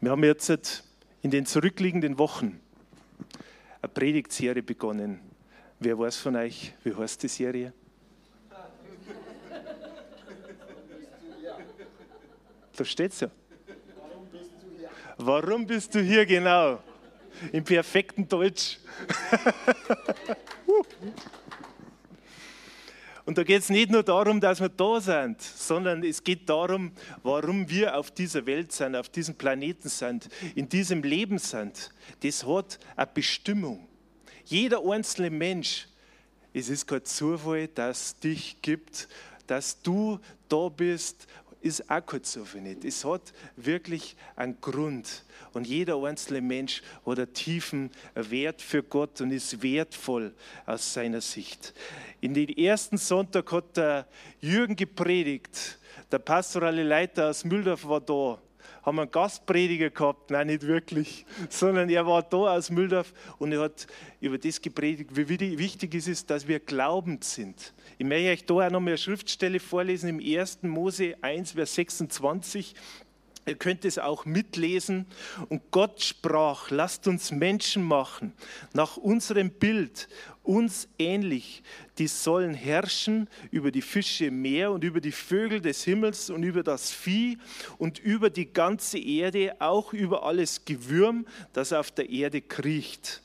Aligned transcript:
Wir 0.00 0.12
haben 0.12 0.22
jetzt 0.22 0.84
in 1.22 1.30
den 1.32 1.44
zurückliegenden 1.44 2.18
Wochen 2.18 2.60
eine 3.82 3.92
Predigtserie 3.92 4.62
begonnen. 4.62 5.20
Wer 5.80 5.98
weiß 5.98 6.18
von 6.18 6.36
euch, 6.36 6.72
wie 6.84 6.94
heißt 6.94 7.20
die 7.22 7.28
Serie? 7.28 7.72
Da 12.76 12.84
steht 12.84 13.12
es 13.12 13.20
ja. 13.20 13.30
Warum 13.96 14.28
bist 14.28 14.52
du 14.62 14.78
hier? 14.78 14.90
Warum 15.16 15.66
bist 15.66 15.94
du 15.96 16.00
hier 16.00 16.24
genau? 16.24 16.80
Im 17.50 17.64
perfekten 17.64 18.28
Deutsch. 18.28 18.78
Und 23.28 23.36
da 23.36 23.44
geht 23.44 23.60
es 23.60 23.68
nicht 23.68 23.90
nur 23.90 24.02
darum, 24.02 24.40
dass 24.40 24.58
wir 24.58 24.70
da 24.70 25.02
sind, 25.02 25.42
sondern 25.42 26.02
es 26.02 26.24
geht 26.24 26.48
darum, 26.48 26.92
warum 27.22 27.68
wir 27.68 27.94
auf 27.94 28.10
dieser 28.10 28.46
Welt 28.46 28.72
sind, 28.72 28.96
auf 28.96 29.10
diesem 29.10 29.34
Planeten 29.34 29.90
sind, 29.90 30.30
in 30.54 30.66
diesem 30.70 31.02
Leben 31.02 31.36
sind. 31.36 31.90
Das 32.20 32.46
hat 32.46 32.78
eine 32.96 33.06
Bestimmung. 33.12 33.86
Jeder 34.46 34.80
einzelne 34.82 35.28
Mensch, 35.28 35.88
es 36.54 36.70
ist 36.70 36.86
kein 36.86 37.04
Zufall, 37.04 37.68
dass 37.68 37.98
es 38.02 38.18
dich 38.18 38.62
gibt, 38.62 39.10
dass 39.46 39.82
du 39.82 40.20
da 40.48 40.70
bist 40.70 41.26
ist 41.60 41.90
auch 41.90 42.04
kein 42.04 42.22
Zufall 42.22 42.60
nicht. 42.60 42.84
Es 42.84 43.04
hat 43.04 43.32
wirklich 43.56 44.16
einen 44.36 44.60
Grund. 44.60 45.24
Und 45.52 45.66
jeder 45.66 46.02
einzelne 46.02 46.40
Mensch 46.40 46.82
hat 47.04 47.18
einen 47.18 47.32
tiefen 47.32 47.90
Wert 48.14 48.62
für 48.62 48.82
Gott 48.82 49.20
und 49.20 49.30
ist 49.30 49.62
wertvoll 49.62 50.34
aus 50.66 50.92
seiner 50.92 51.20
Sicht. 51.20 51.74
In 52.20 52.34
den 52.34 52.48
ersten 52.48 52.96
Sonntag 52.96 53.50
hat 53.52 53.76
der 53.76 54.06
Jürgen 54.40 54.76
gepredigt. 54.76 55.78
Der 56.10 56.18
pastorale 56.18 56.82
Leiter 56.82 57.30
aus 57.30 57.44
Mühldorf 57.44 57.86
war 57.86 58.00
da 58.00 58.38
haben 58.88 58.98
einen 58.98 59.10
Gastprediger 59.10 59.90
gehabt, 59.90 60.30
nein, 60.30 60.48
nicht 60.48 60.62
wirklich, 60.66 61.24
sondern 61.48 61.88
er 61.88 62.06
war 62.06 62.22
da 62.22 62.36
aus 62.36 62.70
Mühldorf 62.70 63.12
und 63.38 63.52
er 63.52 63.60
hat 63.60 63.86
über 64.20 64.38
das 64.38 64.60
gepredigt, 64.60 65.10
wie 65.14 65.58
wichtig 65.58 65.94
es 65.94 66.08
ist, 66.08 66.30
dass 66.30 66.48
wir 66.48 66.58
glaubend 66.58 67.22
sind. 67.24 67.72
Ich 67.98 68.06
möchte 68.06 68.30
euch 68.30 68.44
da 68.44 68.54
auch 68.54 68.70
noch 68.70 68.80
mal 68.80 68.90
eine 68.90 68.98
Schriftstelle 68.98 69.60
vorlesen 69.60 70.08
im 70.08 70.38
1. 70.38 70.62
Mose 70.62 71.14
1, 71.20 71.52
Vers 71.52 71.74
26. 71.74 72.74
Ihr 73.48 73.54
könnt 73.54 73.86
es 73.86 73.98
auch 73.98 74.26
mitlesen. 74.26 75.06
Und 75.48 75.70
Gott 75.70 76.02
sprach, 76.02 76.70
lasst 76.70 77.08
uns 77.08 77.30
Menschen 77.30 77.82
machen, 77.82 78.34
nach 78.74 78.96
unserem 78.98 79.50
Bild, 79.50 80.08
uns 80.42 80.88
ähnlich. 80.98 81.62
Die 81.96 82.08
sollen 82.08 82.52
herrschen 82.52 83.28
über 83.50 83.70
die 83.70 83.82
Fische 83.82 84.26
im 84.26 84.42
Meer 84.42 84.70
und 84.70 84.84
über 84.84 85.00
die 85.00 85.12
Vögel 85.12 85.60
des 85.60 85.84
Himmels 85.84 86.30
und 86.30 86.42
über 86.42 86.62
das 86.62 86.90
Vieh 86.90 87.38
und 87.78 87.98
über 87.98 88.28
die 88.28 88.52
ganze 88.52 88.98
Erde, 88.98 89.56
auch 89.60 89.92
über 89.94 90.24
alles 90.24 90.64
Gewürm, 90.64 91.26
das 91.54 91.72
auf 91.72 91.90
der 91.90 92.10
Erde 92.10 92.42
kriecht. 92.42 93.22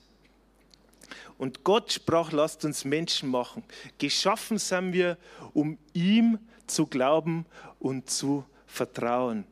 Und 1.37 1.65
Gott 1.65 1.91
sprach, 1.91 2.31
lasst 2.31 2.63
uns 2.63 2.85
Menschen 2.85 3.29
machen. 3.29 3.63
Geschaffen 3.97 4.57
sind 4.57 4.93
wir, 4.93 5.17
um 5.53 5.77
ihm 5.93 6.39
zu 6.67 6.85
glauben 6.85 7.45
und 7.79 8.09
zu 8.09 8.45
vertrauen 8.65 9.45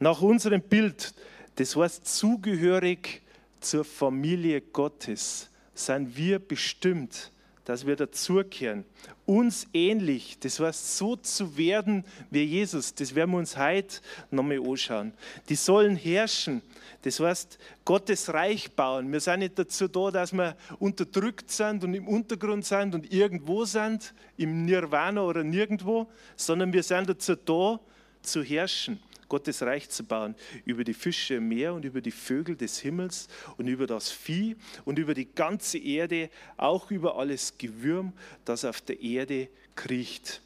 nach 0.00 0.22
unserem 0.22 0.62
Bild, 0.62 1.14
das 1.56 1.76
heißt 1.76 2.06
zugehörig 2.06 3.22
zur 3.60 3.84
Familie 3.84 4.62
Gottes, 4.62 5.48
sind 5.74 6.16
wir 6.16 6.38
bestimmt, 6.38 7.30
dass 7.66 7.86
wir 7.86 7.96
dazugehören. 7.96 8.84
Uns 9.26 9.68
ähnlich, 9.74 10.38
das 10.40 10.58
heißt 10.58 10.96
so 10.96 11.16
zu 11.16 11.56
werden 11.56 12.04
wie 12.30 12.42
Jesus, 12.42 12.94
das 12.94 13.14
werden 13.14 13.32
wir 13.32 13.38
uns 13.38 13.56
heute 13.56 14.00
nochmal 14.30 14.58
anschauen. 14.58 15.12
Die 15.48 15.54
sollen 15.54 15.96
herrschen, 15.96 16.62
das 17.02 17.20
heißt 17.20 17.58
Gottes 17.84 18.32
Reich 18.32 18.72
bauen. 18.72 19.12
Wir 19.12 19.20
sind 19.20 19.40
nicht 19.40 19.58
dazu 19.58 19.86
da, 19.86 20.10
dass 20.10 20.32
wir 20.32 20.56
unterdrückt 20.78 21.50
sind 21.50 21.84
und 21.84 21.92
im 21.94 22.08
Untergrund 22.08 22.64
sind 22.64 22.94
und 22.94 23.12
irgendwo 23.12 23.66
sind, 23.66 24.14
im 24.38 24.64
Nirvana 24.64 25.22
oder 25.22 25.44
nirgendwo, 25.44 26.08
sondern 26.36 26.72
wir 26.72 26.82
sind 26.82 27.08
dazu 27.08 27.36
da, 27.36 27.78
zu 28.22 28.42
herrschen. 28.42 28.98
Gottes 29.30 29.62
Reich 29.62 29.88
zu 29.88 30.04
bauen, 30.04 30.34
über 30.66 30.84
die 30.84 30.92
Fische 30.92 31.36
im 31.36 31.48
Meer 31.48 31.72
und 31.72 31.86
über 31.86 32.02
die 32.02 32.10
Vögel 32.10 32.56
des 32.56 32.80
Himmels 32.80 33.28
und 33.56 33.68
über 33.68 33.86
das 33.86 34.10
Vieh 34.10 34.56
und 34.84 34.98
über 34.98 35.14
die 35.14 35.32
ganze 35.32 35.78
Erde, 35.78 36.28
auch 36.58 36.90
über 36.90 37.16
alles 37.16 37.56
Gewürm, 37.56 38.12
das 38.44 38.66
auf 38.66 38.82
der 38.82 39.00
Erde 39.00 39.48
kriecht. 39.76 40.42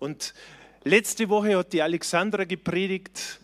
Und 0.00 0.34
letzte 0.82 1.28
Woche 1.28 1.56
hat 1.56 1.72
die 1.72 1.82
Alexandra 1.82 2.44
gepredigt, 2.44 3.38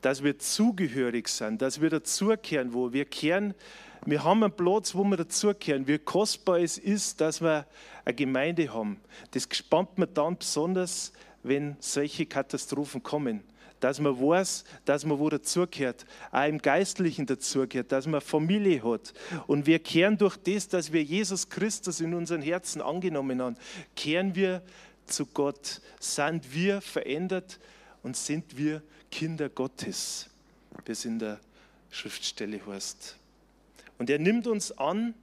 dass 0.00 0.24
wir 0.24 0.38
zugehörig 0.38 1.28
sind, 1.28 1.62
dass 1.62 1.80
wir 1.80 1.90
dazukehren, 1.90 2.72
wo 2.72 2.92
wir 2.92 3.04
kehren. 3.04 3.54
Wir 4.04 4.24
haben 4.24 4.42
einen 4.42 4.56
Platz, 4.56 4.94
wo 4.94 5.04
wir 5.04 5.16
dazukehren. 5.16 5.86
Wie 5.86 5.98
kostbar 5.98 6.58
es 6.58 6.76
ist, 6.78 7.20
dass 7.20 7.40
wir 7.40 7.66
eine 8.04 8.14
Gemeinde 8.14 8.72
haben. 8.72 8.98
Das 9.30 9.48
gespannt 9.48 9.98
mir 9.98 10.08
dann 10.08 10.36
besonders, 10.36 11.12
wenn 11.42 11.76
solche 11.80 12.26
Katastrophen 12.26 13.02
kommen. 13.02 13.42
Dass 13.80 13.98
man 13.98 14.16
weiß, 14.16 14.62
dass 14.84 15.04
man 15.04 15.18
wo 15.18 15.28
dazugehört, 15.28 16.06
auch 16.30 16.46
im 16.46 16.58
Geistlichen 16.58 17.26
dazugehört, 17.26 17.90
dass 17.90 18.06
man 18.06 18.20
Familie 18.20 18.82
hat. 18.84 19.12
Und 19.48 19.66
wir 19.66 19.80
kehren 19.80 20.16
durch 20.16 20.36
das, 20.36 20.68
dass 20.68 20.92
wir 20.92 21.02
Jesus 21.02 21.48
Christus 21.48 22.00
in 22.00 22.14
unseren 22.14 22.42
Herzen 22.42 22.80
angenommen 22.80 23.42
haben, 23.42 23.56
kehren 23.96 24.36
wir 24.36 24.62
zu 25.06 25.26
Gott. 25.26 25.80
Sind 25.98 26.54
wir 26.54 26.80
verändert 26.80 27.58
und 28.04 28.16
sind 28.16 28.56
wir 28.56 28.82
Kinder 29.10 29.48
Gottes, 29.48 30.30
wie 30.84 30.92
es 30.92 31.04
in 31.04 31.18
der 31.18 31.40
Schriftstelle 31.90 32.64
heißt. 32.64 33.16
Und 33.98 34.10
er 34.10 34.18
nimmt 34.18 34.46
uns 34.46 34.72
an, 34.78 35.14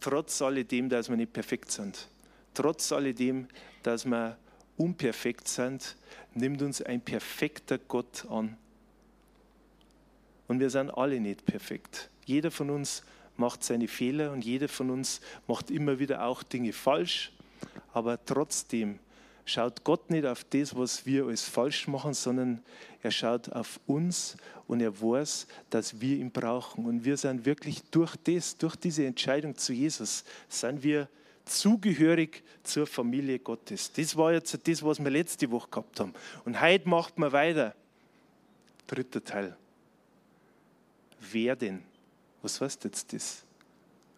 trotz 0.00 0.42
alledem, 0.42 0.88
dass 0.88 1.08
wir 1.08 1.16
nicht 1.16 1.32
perfekt 1.32 1.70
sind. 1.70 2.08
Trotz 2.54 2.90
alledem, 2.92 3.48
dass 3.82 4.04
wir 4.04 4.36
unperfekt 4.76 5.48
sind, 5.48 5.96
nimmt 6.34 6.62
uns 6.62 6.82
ein 6.82 7.00
perfekter 7.00 7.78
Gott 7.78 8.26
an. 8.30 8.56
Und 10.48 10.60
wir 10.60 10.70
sind 10.70 10.90
alle 10.90 11.20
nicht 11.20 11.44
perfekt. 11.44 12.10
Jeder 12.24 12.50
von 12.50 12.70
uns 12.70 13.02
macht 13.36 13.64
seine 13.64 13.88
Fehler 13.88 14.32
und 14.32 14.44
jeder 14.44 14.68
von 14.68 14.90
uns 14.90 15.20
macht 15.46 15.70
immer 15.70 15.98
wieder 15.98 16.24
auch 16.24 16.42
Dinge 16.42 16.72
falsch. 16.72 17.32
Aber 17.92 18.22
trotzdem 18.24 18.98
schaut 19.44 19.84
Gott 19.84 20.10
nicht 20.10 20.26
auf 20.26 20.44
das, 20.44 20.76
was 20.76 21.06
wir 21.06 21.26
als 21.26 21.42
falsch 21.42 21.88
machen, 21.88 22.14
sondern 22.14 22.62
er 23.02 23.10
schaut 23.10 23.50
auf 23.50 23.80
uns 23.86 24.36
und 24.66 24.80
er 24.80 25.00
weiß, 25.00 25.46
dass 25.70 26.00
wir 26.00 26.16
ihn 26.16 26.30
brauchen. 26.30 26.86
Und 26.86 27.04
wir 27.04 27.16
sind 27.16 27.44
wirklich 27.44 27.82
durch 27.90 28.14
das, 28.24 28.56
durch 28.56 28.76
diese 28.76 29.06
Entscheidung 29.06 29.56
zu 29.56 29.72
Jesus, 29.72 30.24
sind 30.48 30.82
wir 30.82 31.08
zugehörig 31.44 32.42
zur 32.62 32.86
Familie 32.86 33.38
Gottes. 33.38 33.92
Das 33.92 34.16
war 34.16 34.32
jetzt 34.32 34.56
das, 34.66 34.82
was 34.82 35.02
wir 35.02 35.10
letzte 35.10 35.50
Woche 35.50 35.68
gehabt 35.70 36.00
haben. 36.00 36.14
Und 36.44 36.60
heute 36.60 36.88
macht 36.88 37.18
man 37.18 37.32
weiter. 37.32 37.74
Dritter 38.86 39.22
Teil. 39.22 39.56
Werden. 41.32 41.82
Was 42.42 42.60
heißt 42.60 42.84
jetzt 42.84 43.12
das? 43.12 43.42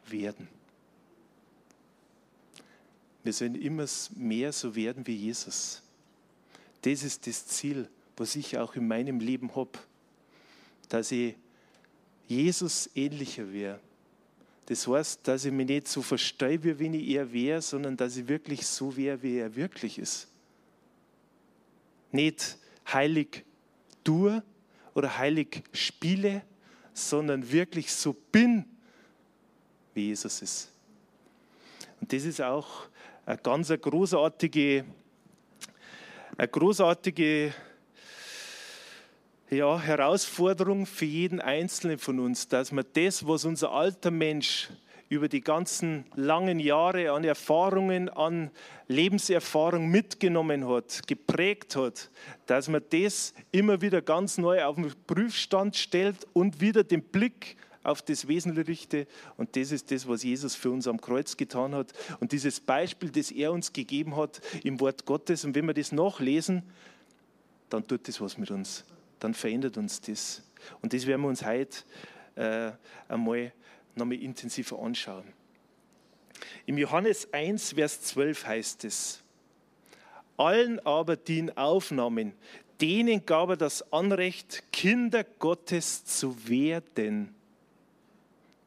Werden. 0.06 0.48
Wir 3.22 3.32
sollen 3.32 3.54
immer 3.54 3.86
mehr 4.14 4.52
so 4.52 4.74
werden 4.74 5.06
wie 5.06 5.16
Jesus. 5.16 5.82
Das 6.82 7.02
ist 7.02 7.26
das 7.26 7.46
Ziel, 7.46 7.88
was 8.16 8.36
ich 8.36 8.58
auch 8.58 8.74
in 8.74 8.86
meinem 8.86 9.20
Leben 9.20 9.54
habe. 9.56 9.70
Dass 10.88 11.10
ich 11.10 11.34
Jesus 12.28 12.90
ähnlicher 12.94 13.50
wäre 13.52 13.80
das 14.66 14.88
heißt, 14.88 15.28
dass 15.28 15.44
ich 15.44 15.52
mich 15.52 15.66
nicht 15.66 15.88
so 15.88 16.00
verstehe, 16.00 16.62
wie 16.62 16.78
wenn 16.78 16.94
ich 16.94 17.08
er 17.10 17.30
wäre, 17.32 17.60
sondern 17.60 17.96
dass 17.96 18.16
ich 18.16 18.26
wirklich 18.28 18.66
so 18.66 18.96
wäre, 18.96 19.22
wie 19.22 19.38
er 19.38 19.54
wirklich 19.54 19.98
ist. 19.98 20.28
Nicht 22.12 22.56
heilig 22.90 23.44
tue 24.02 24.42
oder 24.94 25.18
heilig 25.18 25.62
spiele, 25.72 26.42
sondern 26.94 27.50
wirklich 27.50 27.92
so 27.92 28.12
bin, 28.12 28.64
wie 29.92 30.08
Jesus 30.08 30.40
ist. 30.40 30.70
Und 32.00 32.12
das 32.12 32.24
ist 32.24 32.40
auch 32.40 32.86
eine 33.26 33.38
ganz 33.38 33.68
großartige, 33.68 34.84
eine 36.36 36.48
großartige 36.48 37.52
ja, 39.50 39.78
Herausforderung 39.78 40.86
für 40.86 41.04
jeden 41.04 41.40
Einzelnen 41.40 41.98
von 41.98 42.18
uns, 42.18 42.48
dass 42.48 42.72
wir 42.72 42.82
das, 42.82 43.26
was 43.26 43.44
unser 43.44 43.72
alter 43.72 44.10
Mensch 44.10 44.70
über 45.08 45.28
die 45.28 45.42
ganzen 45.42 46.06
langen 46.14 46.58
Jahre 46.58 47.12
an 47.12 47.24
Erfahrungen, 47.24 48.08
an 48.08 48.50
Lebenserfahrung 48.88 49.88
mitgenommen 49.88 50.66
hat, 50.66 51.06
geprägt 51.06 51.76
hat, 51.76 52.10
dass 52.46 52.68
man 52.68 52.82
das 52.90 53.34
immer 53.52 53.80
wieder 53.80 54.02
ganz 54.02 54.38
neu 54.38 54.64
auf 54.64 54.76
den 54.76 54.92
Prüfstand 55.06 55.76
stellt 55.76 56.26
und 56.32 56.60
wieder 56.60 56.82
den 56.84 57.02
Blick 57.02 57.56
auf 57.82 58.00
das 58.00 58.26
Wesentliche 58.26 58.66
richte. 58.66 59.06
Und 59.36 59.56
das 59.56 59.70
ist 59.70 59.90
das, 59.90 60.08
was 60.08 60.22
Jesus 60.22 60.54
für 60.54 60.70
uns 60.70 60.88
am 60.88 61.00
Kreuz 61.00 61.36
getan 61.36 61.74
hat. 61.74 61.92
Und 62.18 62.32
dieses 62.32 62.58
Beispiel, 62.58 63.10
das 63.10 63.30
er 63.30 63.52
uns 63.52 63.74
gegeben 63.74 64.16
hat 64.16 64.40
im 64.64 64.80
Wort 64.80 65.04
Gottes. 65.04 65.44
Und 65.44 65.54
wenn 65.54 65.66
wir 65.66 65.74
das 65.74 65.92
nachlesen, 65.92 66.62
dann 67.68 67.86
tut 67.86 68.08
das 68.08 68.22
was 68.22 68.38
mit 68.38 68.50
uns 68.50 68.84
dann 69.18 69.34
verändert 69.34 69.76
uns 69.76 70.00
das. 70.00 70.42
Und 70.80 70.92
das 70.92 71.06
werden 71.06 71.22
wir 71.22 71.28
uns 71.28 71.44
heute 71.44 71.78
äh, 72.36 72.72
einmal 73.08 73.52
nochmal 73.94 74.18
intensiver 74.18 74.78
anschauen. 74.78 75.24
Im 76.66 76.78
Johannes 76.78 77.32
1, 77.32 77.74
Vers 77.74 78.02
12 78.02 78.46
heißt 78.46 78.84
es, 78.84 79.22
allen 80.36 80.80
aber, 80.80 81.16
die 81.16 81.38
ihn 81.38 81.50
aufnahmen, 81.50 82.32
denen 82.80 83.24
gab 83.24 83.50
er 83.50 83.56
das 83.56 83.92
Anrecht, 83.92 84.64
Kinder 84.72 85.24
Gottes 85.24 86.04
zu 86.04 86.48
werden. 86.48 87.34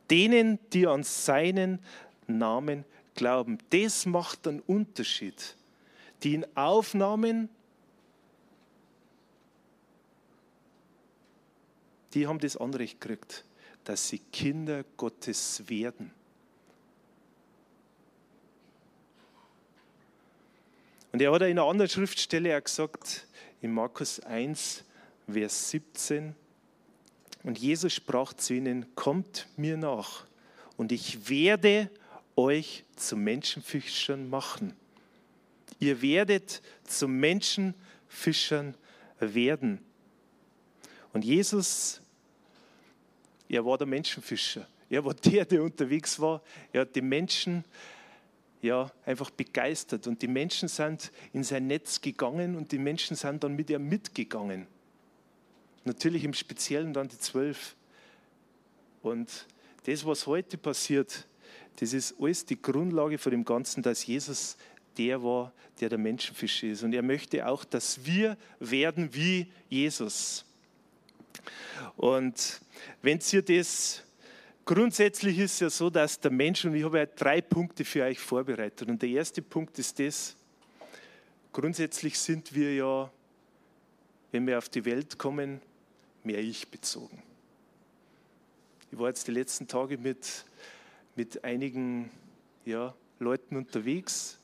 Denen, 0.09 0.59
die 0.71 0.87
an 0.87 1.03
seinen 1.03 1.79
Namen 2.25 2.85
glauben. 3.15 3.57
Das 3.71 4.05
macht 4.05 4.47
einen 4.47 4.61
Unterschied. 4.61 5.55
Die 6.23 6.33
ihn 6.33 6.45
aufnahmen, 6.55 7.49
die 12.17 12.25
haben 12.25 12.39
das 12.39 12.57
Anrecht 12.57 12.99
gekriegt, 12.99 13.45
dass 13.83 14.09
sie 14.09 14.17
Kinder 14.17 14.83
Gottes 14.97 15.61
werden. 15.69 16.11
Und 21.11 21.21
er 21.21 21.31
hat 21.31 21.43
in 21.43 21.49
einer 21.49 21.65
anderen 21.65 21.87
Schriftstelle 21.87 22.57
auch 22.57 22.63
gesagt, 22.63 23.27
in 23.61 23.71
Markus 23.71 24.19
1, 24.19 24.83
Vers 25.31 25.69
17, 25.69 26.35
und 27.43 27.59
Jesus 27.59 27.93
sprach 27.93 28.33
zu 28.33 28.55
ihnen, 28.55 28.95
kommt 28.95 29.47
mir 29.55 29.77
nach 29.77 30.25
und 30.75 30.91
ich 30.91 31.29
werde 31.29 31.91
euch 32.35 32.83
zu 32.95 33.15
Menschenfischern 33.15 34.27
machen. 34.27 34.73
Ihr 35.77 36.01
werdet 36.01 36.63
zu 36.83 37.07
Menschenfischern 37.07 38.73
werden. 39.19 39.85
Und 41.13 41.23
Jesus, 41.23 42.01
er 43.49 43.65
war 43.65 43.77
der 43.77 43.87
Menschenfischer. 43.87 44.67
Er 44.89 45.03
war 45.03 45.13
der, 45.13 45.45
der 45.45 45.63
unterwegs 45.63 46.19
war. 46.19 46.41
Er 46.71 46.81
hat 46.81 46.95
die 46.95 47.01
Menschen 47.01 47.63
ja, 48.61 48.91
einfach 49.05 49.29
begeistert. 49.29 50.07
Und 50.07 50.21
die 50.21 50.27
Menschen 50.27 50.67
sind 50.67 51.11
in 51.33 51.43
sein 51.43 51.67
Netz 51.67 52.01
gegangen 52.01 52.55
und 52.55 52.71
die 52.71 52.77
Menschen 52.77 53.15
sind 53.15 53.43
dann 53.43 53.55
mit 53.55 53.69
ihm 53.69 53.87
mitgegangen. 53.87 54.67
Natürlich 55.83 56.23
im 56.23 56.33
Speziellen 56.33 56.93
dann 56.93 57.07
die 57.07 57.17
zwölf. 57.17 57.75
Und 59.01 59.47
das, 59.85 60.05
was 60.05 60.27
heute 60.27 60.57
passiert, 60.57 61.27
das 61.77 61.93
ist 61.93 62.15
alles 62.19 62.45
die 62.45 62.61
Grundlage 62.61 63.17
von 63.17 63.31
dem 63.31 63.45
Ganzen, 63.45 63.83
dass 63.83 64.05
Jesus 64.05 64.57
der 64.97 65.21
war, 65.23 65.53
der 65.79 65.89
der 65.89 65.97
Menschenfisch 65.97 66.63
ist. 66.63 66.83
Und 66.83 66.93
er 66.93 67.03
möchte 67.03 67.47
auch, 67.47 67.63
dass 67.63 68.03
wir 68.05 68.35
werden 68.59 69.13
wie 69.13 69.51
Jesus. 69.69 70.43
Und 71.95 72.61
wenn 73.01 73.19
ihr 73.31 73.41
das 73.41 74.03
Grundsätzlich 74.67 75.39
ist 75.39 75.61
ja 75.61 75.69
so, 75.69 75.89
dass 75.89 76.19
der 76.19 76.29
Mensch, 76.29 76.65
und 76.65 76.75
ich 76.75 76.83
habe 76.83 76.97
ja 76.97 77.05
drei 77.05 77.39
Punkte 77.39 77.85
für 77.85 78.03
euch 78.03 78.19
vorbereitet. 78.19 78.89
Und 78.89 79.01
der 79.01 79.07
erste 79.07 79.41
Punkt 79.41 79.79
ist 79.79 79.97
das, 79.97 80.35
grundsätzlich 81.53 82.19
sind 82.19 82.53
wir 82.53 82.75
ja, 82.75 83.09
wenn 84.33 84.45
wir 84.45 84.57
auf 84.57 84.67
die 84.67 84.83
Welt 84.83 85.17
kommen, 85.17 85.61
mehr 86.25 86.39
ich 86.39 86.67
bezogen. 86.67 87.23
Ich 88.91 88.99
war 88.99 89.07
jetzt 89.07 89.25
die 89.29 89.31
letzten 89.31 89.69
Tage 89.69 89.97
mit, 89.97 90.43
mit 91.15 91.45
einigen 91.45 92.11
ja, 92.65 92.93
Leuten 93.19 93.55
unterwegs 93.55 94.37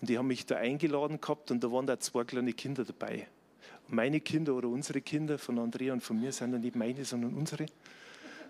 und 0.00 0.10
die 0.10 0.18
haben 0.18 0.26
mich 0.26 0.46
da 0.46 0.56
eingeladen 0.56 1.20
gehabt 1.20 1.52
und 1.52 1.62
da 1.62 1.70
waren 1.70 1.86
da 1.86 2.00
zwei 2.00 2.24
kleine 2.24 2.54
Kinder 2.54 2.84
dabei. 2.84 3.28
Meine 3.88 4.20
Kinder 4.20 4.54
oder 4.54 4.68
unsere 4.68 5.00
Kinder 5.00 5.38
von 5.38 5.58
Andrea 5.58 5.92
und 5.92 6.02
von 6.02 6.20
mir 6.20 6.32
sind 6.32 6.52
dann 6.52 6.60
nicht 6.60 6.76
meine, 6.76 7.04
sondern 7.04 7.34
unsere 7.34 7.66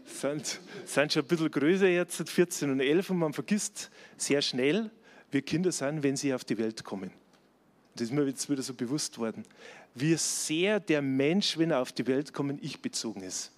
sind, 0.04 0.60
sind 0.84 1.12
schon 1.12 1.22
ein 1.22 1.28
bisschen 1.28 1.50
größer 1.50 1.88
jetzt, 1.88 2.28
14 2.28 2.70
und 2.70 2.80
11, 2.80 3.10
und 3.10 3.18
man 3.18 3.32
vergisst 3.32 3.90
sehr 4.16 4.42
schnell, 4.42 4.90
wie 5.30 5.42
Kinder 5.42 5.72
sind, 5.72 6.02
wenn 6.02 6.16
sie 6.16 6.32
auf 6.32 6.44
die 6.44 6.58
Welt 6.58 6.84
kommen. 6.84 7.10
Das 7.94 8.04
ist 8.04 8.12
mir 8.12 8.24
jetzt 8.26 8.48
wieder 8.48 8.62
so 8.62 8.74
bewusst 8.74 9.18
worden, 9.18 9.44
wie 9.94 10.14
sehr 10.16 10.80
der 10.80 11.02
Mensch, 11.02 11.58
wenn 11.58 11.70
er 11.70 11.80
auf 11.80 11.92
die 11.92 12.06
Welt 12.06 12.32
kommt, 12.32 12.62
ich 12.62 12.80
bezogen 12.80 13.22
ist. 13.22 13.52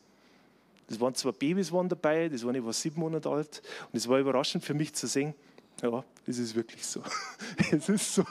Das 0.89 0.99
waren 0.99 1.15
zwei 1.15 1.31
Babys 1.31 1.71
waren 1.71 1.89
dabei, 1.89 2.29
das 2.29 2.45
war, 2.45 2.55
ich 2.55 2.65
war 2.65 2.73
sieben 2.73 3.01
Monate 3.01 3.29
alt 3.29 3.63
und 3.93 3.97
es 3.97 4.09
war 4.09 4.19
überraschend 4.19 4.65
für 4.65 4.75
mich 4.75 4.93
zu 4.95 5.07
sehen, 5.07 5.35
ja, 5.83 6.05
es 6.27 6.39
ist 6.39 6.55
wirklich 6.55 6.85
so. 6.85 7.03
Es 7.71 7.89
ist 7.89 8.15
so, 8.15 8.25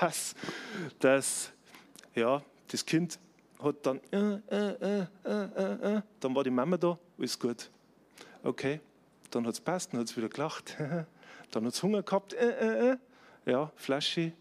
dass, 0.00 0.34
dass 0.98 1.50
ja, 2.14 2.42
das 2.70 2.84
Kind 2.86 3.18
hat 3.62 3.76
dann, 3.82 4.00
äh, 4.10 4.38
äh, 4.50 5.06
äh, 5.24 6.02
dann 6.20 6.34
war 6.34 6.44
die 6.44 6.50
Mama 6.50 6.76
da, 6.76 6.98
alles 7.18 7.38
gut. 7.38 7.70
Okay, 8.42 8.80
dann 9.30 9.46
hat 9.46 9.54
es 9.54 9.60
passt, 9.60 9.92
dann 9.92 10.00
hat 10.00 10.08
es 10.08 10.16
wieder 10.16 10.28
gelacht, 10.28 10.76
dann 11.50 11.66
hat 11.66 11.74
es 11.74 11.82
Hunger 11.82 12.02
gehabt, 12.02 12.34
ja, 13.44 13.72
Flasche, 13.76 14.32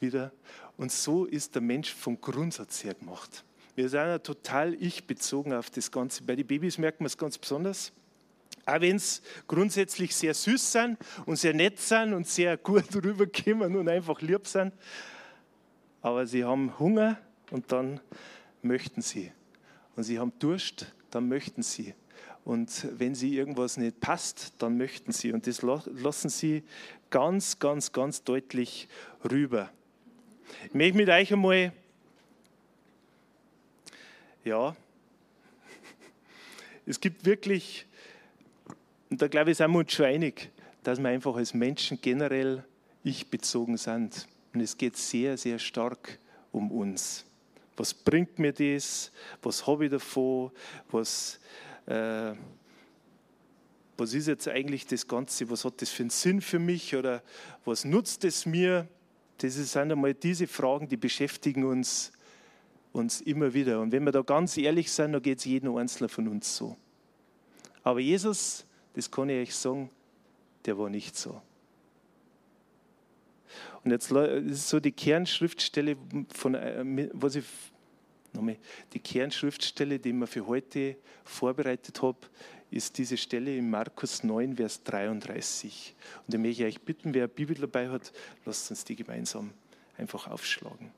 wieder. 0.00 0.32
Und 0.76 0.92
so 0.92 1.24
ist 1.24 1.54
der 1.54 1.62
Mensch 1.62 1.92
vom 1.94 2.20
Grundsatz 2.20 2.84
her 2.84 2.94
gemacht. 2.94 3.44
Wir 3.74 3.88
sind 3.88 4.00
ja 4.00 4.18
total 4.18 4.74
ich-bezogen 4.74 5.52
auf 5.52 5.70
das 5.70 5.90
Ganze. 5.90 6.22
Bei 6.22 6.34
den 6.34 6.46
Babys 6.46 6.78
merkt 6.78 7.00
man 7.00 7.06
es 7.06 7.16
ganz 7.16 7.38
besonders. 7.38 7.92
Auch 8.64 8.80
wenn 8.80 8.96
es 8.96 9.22
grundsätzlich 9.46 10.14
sehr 10.14 10.34
süß 10.34 10.72
sind 10.72 10.98
und 11.24 11.36
sehr 11.36 11.54
nett 11.54 11.78
sind 11.78 12.14
und 12.14 12.26
sehr 12.26 12.56
gut 12.56 12.84
rüberkommen 12.94 13.76
und 13.76 13.88
einfach 13.88 14.20
lieb 14.20 14.46
sind. 14.46 14.72
Aber 16.02 16.26
sie 16.26 16.44
haben 16.44 16.78
Hunger 16.78 17.18
und 17.50 17.72
dann 17.72 18.00
möchten 18.62 19.02
sie. 19.02 19.32
Und 19.94 20.04
sie 20.04 20.18
haben 20.18 20.32
Durst, 20.38 20.94
dann 21.10 21.28
möchten 21.28 21.62
sie. 21.62 21.94
Und 22.44 22.86
wenn 22.98 23.14
sie 23.14 23.36
irgendwas 23.36 23.76
nicht 23.76 24.00
passt, 24.00 24.52
dann 24.58 24.76
möchten 24.76 25.12
sie. 25.12 25.32
Und 25.32 25.46
das 25.46 25.62
lassen 25.62 26.28
sie 26.28 26.62
ganz, 27.10 27.58
ganz, 27.58 27.92
ganz 27.92 28.22
deutlich 28.22 28.88
rüber. 29.28 29.70
Ich 30.66 30.74
möchte 30.74 30.96
mit 30.96 31.08
euch 31.08 31.32
einmal, 31.32 31.72
ja, 34.44 34.76
es 36.86 37.00
gibt 37.00 37.24
wirklich, 37.24 37.86
und 39.10 39.20
da 39.20 39.26
glaube 39.26 39.50
ich, 39.50 39.56
sind 39.56 39.72
wir 39.72 39.78
uns 39.78 39.92
schon 39.92 40.32
dass 40.84 41.00
wir 41.00 41.08
einfach 41.08 41.34
als 41.34 41.52
Menschen 41.52 42.00
generell 42.00 42.62
ich-bezogen 43.02 43.76
sind. 43.76 44.28
Und 44.54 44.60
es 44.60 44.78
geht 44.78 44.96
sehr, 44.96 45.36
sehr 45.36 45.58
stark 45.58 46.20
um 46.52 46.70
uns. 46.70 47.25
Was 47.76 47.92
bringt 47.92 48.38
mir 48.38 48.52
das? 48.52 49.12
Was 49.42 49.66
habe 49.66 49.84
ich 49.86 49.90
davon? 49.90 50.50
Was, 50.90 51.38
äh, 51.86 52.32
was 53.96 54.14
ist 54.14 54.28
jetzt 54.28 54.48
eigentlich 54.48 54.86
das 54.86 55.06
Ganze? 55.06 55.48
Was 55.50 55.64
hat 55.64 55.80
das 55.80 55.90
für 55.90 56.02
einen 56.02 56.10
Sinn 56.10 56.40
für 56.40 56.58
mich? 56.58 56.94
Oder 56.96 57.22
was 57.64 57.84
nutzt 57.84 58.24
es 58.24 58.46
mir? 58.46 58.88
Das 59.38 59.54
sind 59.54 59.92
einmal 59.92 60.14
diese 60.14 60.46
Fragen, 60.46 60.88
die 60.88 60.96
beschäftigen 60.96 61.64
uns, 61.64 62.12
uns 62.92 63.20
immer 63.20 63.52
wieder. 63.52 63.80
Und 63.80 63.92
wenn 63.92 64.04
wir 64.04 64.12
da 64.12 64.22
ganz 64.22 64.56
ehrlich 64.56 64.90
sind, 64.90 65.12
dann 65.12 65.22
geht 65.22 65.38
es 65.38 65.44
jedem 65.44 65.76
Einzelnen 65.76 66.08
von 66.08 66.28
uns 66.28 66.56
so. 66.56 66.76
Aber 67.82 68.00
Jesus, 68.00 68.64
das 68.94 69.10
kann 69.10 69.28
ich 69.28 69.48
euch 69.48 69.54
sagen, 69.54 69.90
der 70.64 70.78
war 70.78 70.88
nicht 70.88 71.16
so. 71.16 71.40
Und 73.84 73.90
jetzt 73.90 74.10
ist 74.10 74.68
so 74.68 74.80
die 74.80 74.92
Kernschriftstelle, 74.92 75.96
von, 76.32 76.54
äh, 76.54 77.08
was 77.12 77.36
ich, 77.36 77.44
nochmal, 78.32 78.56
die 78.92 78.98
Kernschriftstelle, 78.98 79.98
die 79.98 80.12
mir 80.12 80.26
für 80.26 80.46
heute 80.46 80.96
vorbereitet 81.24 82.02
habe, 82.02 82.18
ist 82.70 82.98
diese 82.98 83.16
Stelle 83.16 83.56
in 83.56 83.70
Markus 83.70 84.24
9, 84.24 84.56
Vers 84.56 84.82
33. 84.82 85.94
Und 86.26 86.34
da 86.34 86.38
möchte 86.38 86.62
ich 86.62 86.76
euch 86.76 86.80
bitten, 86.82 87.14
wer 87.14 87.24
eine 87.24 87.28
Bibel 87.28 87.56
dabei 87.56 87.88
hat, 87.88 88.12
lasst 88.44 88.70
uns 88.70 88.84
die 88.84 88.96
gemeinsam 88.96 89.52
einfach 89.96 90.26
aufschlagen. 90.28 90.90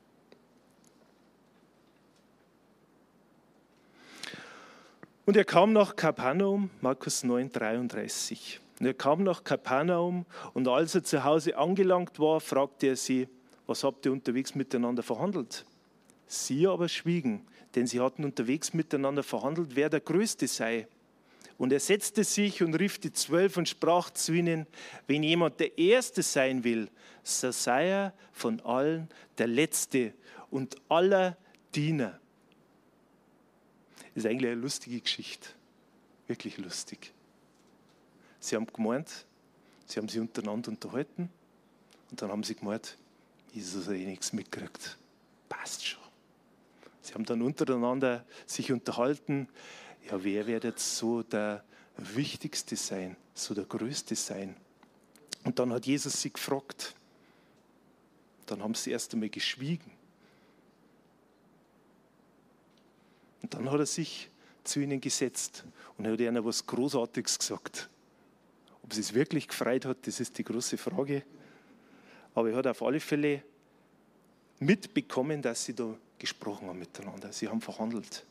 Und 5.25 5.37
er 5.37 5.45
kam 5.45 5.73
nach 5.73 5.95
Kapernaum, 5.95 6.71
Markus 6.81 7.23
9, 7.23 7.51
33. 7.51 8.59
Und 8.79 8.85
er 8.85 8.93
kam 8.93 9.23
nach 9.23 9.43
Kapernaum 9.43 10.25
und 10.53 10.67
als 10.67 10.95
er 10.95 11.03
zu 11.03 11.23
Hause 11.23 11.57
angelangt 11.57 12.17
war, 12.19 12.39
fragte 12.39 12.87
er 12.87 12.95
sie, 12.95 13.27
was 13.67 13.83
habt 13.83 14.05
ihr 14.05 14.11
unterwegs 14.11 14.55
miteinander 14.55 15.03
verhandelt? 15.03 15.65
Sie 16.27 16.65
aber 16.65 16.87
schwiegen, 16.87 17.45
denn 17.75 17.87
sie 17.87 17.99
hatten 17.99 18.23
unterwegs 18.23 18.73
miteinander 18.73 19.21
verhandelt, 19.21 19.75
wer 19.75 19.89
der 19.89 19.99
Größte 19.99 20.47
sei. 20.47 20.87
Und 21.57 21.73
er 21.73 21.81
setzte 21.81 22.23
sich 22.23 22.63
und 22.63 22.73
rief 22.75 22.99
die 22.99 23.11
Zwölf 23.11 23.57
und 23.57 23.67
sprach 23.67 24.11
zu 24.11 24.31
ihnen, 24.31 24.65
wenn 25.07 25.23
jemand 25.23 25.59
der 25.59 25.77
Erste 25.77 26.23
sein 26.23 26.63
will, 26.63 26.89
so 27.21 27.51
sei 27.51 27.89
er 27.89 28.13
von 28.31 28.61
allen 28.61 29.09
der 29.37 29.47
Letzte 29.47 30.13
und 30.49 30.77
aller 30.87 31.37
Diener. 31.75 32.17
Das 34.15 34.23
ist 34.23 34.25
eigentlich 34.25 34.51
eine 34.51 34.61
lustige 34.61 35.01
Geschichte, 35.01 35.49
wirklich 36.27 36.57
lustig. 36.57 37.13
Sie 38.39 38.55
haben 38.55 38.67
gemeint, 38.67 39.25
sie 39.85 39.99
haben 39.99 40.07
sich 40.07 40.19
untereinander 40.19 40.69
unterhalten 40.69 41.29
und 42.09 42.21
dann 42.21 42.31
haben 42.31 42.43
sie 42.43 42.55
gemeint, 42.55 42.97
Jesus 43.53 43.87
hat 43.87 43.95
eh 43.95 44.05
nichts 44.05 44.33
mitgekriegt. 44.33 44.97
Passt 45.47 45.85
schon. 45.85 46.01
Sie 47.01 47.13
haben 47.13 47.25
dann 47.25 47.41
untereinander 47.41 48.25
sich 48.45 48.71
unterhalten, 48.71 49.47
ja, 50.09 50.23
wer 50.23 50.47
wird 50.47 50.63
jetzt 50.63 50.97
so 50.97 51.23
der 51.23 51.63
Wichtigste 51.97 52.75
sein, 52.75 53.15
so 53.33 53.53
der 53.53 53.65
Größte 53.65 54.15
sein? 54.15 54.55
Und 55.43 55.59
dann 55.59 55.71
hat 55.73 55.85
Jesus 55.85 56.21
sie 56.21 56.31
gefragt. 56.31 56.95
Dann 58.45 58.63
haben 58.63 58.73
sie 58.73 58.91
erst 58.91 59.13
einmal 59.13 59.29
geschwiegen. 59.29 59.91
Und 63.41 63.53
dann 63.53 63.69
hat 63.71 63.79
er 63.79 63.85
sich 63.85 64.29
zu 64.63 64.79
ihnen 64.79 65.01
gesetzt 65.01 65.63
und 65.97 66.07
hat 66.07 66.19
ihnen 66.19 66.43
was 66.43 66.65
Großartiges 66.65 67.39
gesagt. 67.39 67.89
Ob 68.89 68.95
sie 68.95 69.01
es 69.01 69.13
wirklich 69.13 69.47
gefreut 69.47 69.85
hat, 69.85 70.07
das 70.07 70.19
ist 70.19 70.35
die 70.39 70.43
große 70.43 70.75
Frage. 70.75 71.21
Aber 72.33 72.49
er 72.49 72.55
hat 72.55 72.65
auf 72.65 72.81
alle 72.81 72.99
Fälle 72.99 73.43
mitbekommen, 74.57 75.43
dass 75.43 75.63
sie 75.63 75.75
da 75.75 75.95
gesprochen 76.17 76.67
haben 76.67 76.79
miteinander. 76.79 77.31
Sie 77.31 77.47
haben 77.47 77.61
verhandelt. 77.61 78.25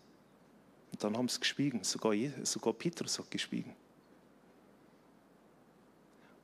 Und 0.91 1.05
dann 1.05 1.17
haben 1.17 1.29
sie 1.29 1.39
geschwiegen. 1.39 1.85
Sogar, 1.85 2.13
sogar 2.43 2.73
Petrus 2.73 3.21
hat 3.21 3.31
geschwiegen. 3.31 3.73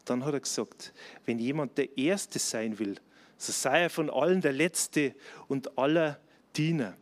Dann 0.04 0.24
hat 0.24 0.34
er 0.34 0.38
gesagt, 0.38 0.92
wenn 1.24 1.40
jemand 1.40 1.76
der 1.76 1.98
Erste 1.98 2.38
sein 2.38 2.78
will, 2.78 3.00
so 3.36 3.50
sei 3.50 3.82
er 3.82 3.90
von 3.90 4.10
allen 4.10 4.40
der 4.40 4.52
Letzte 4.52 5.16
und 5.48 5.76
aller 5.76 6.20
Diener. 6.54 6.96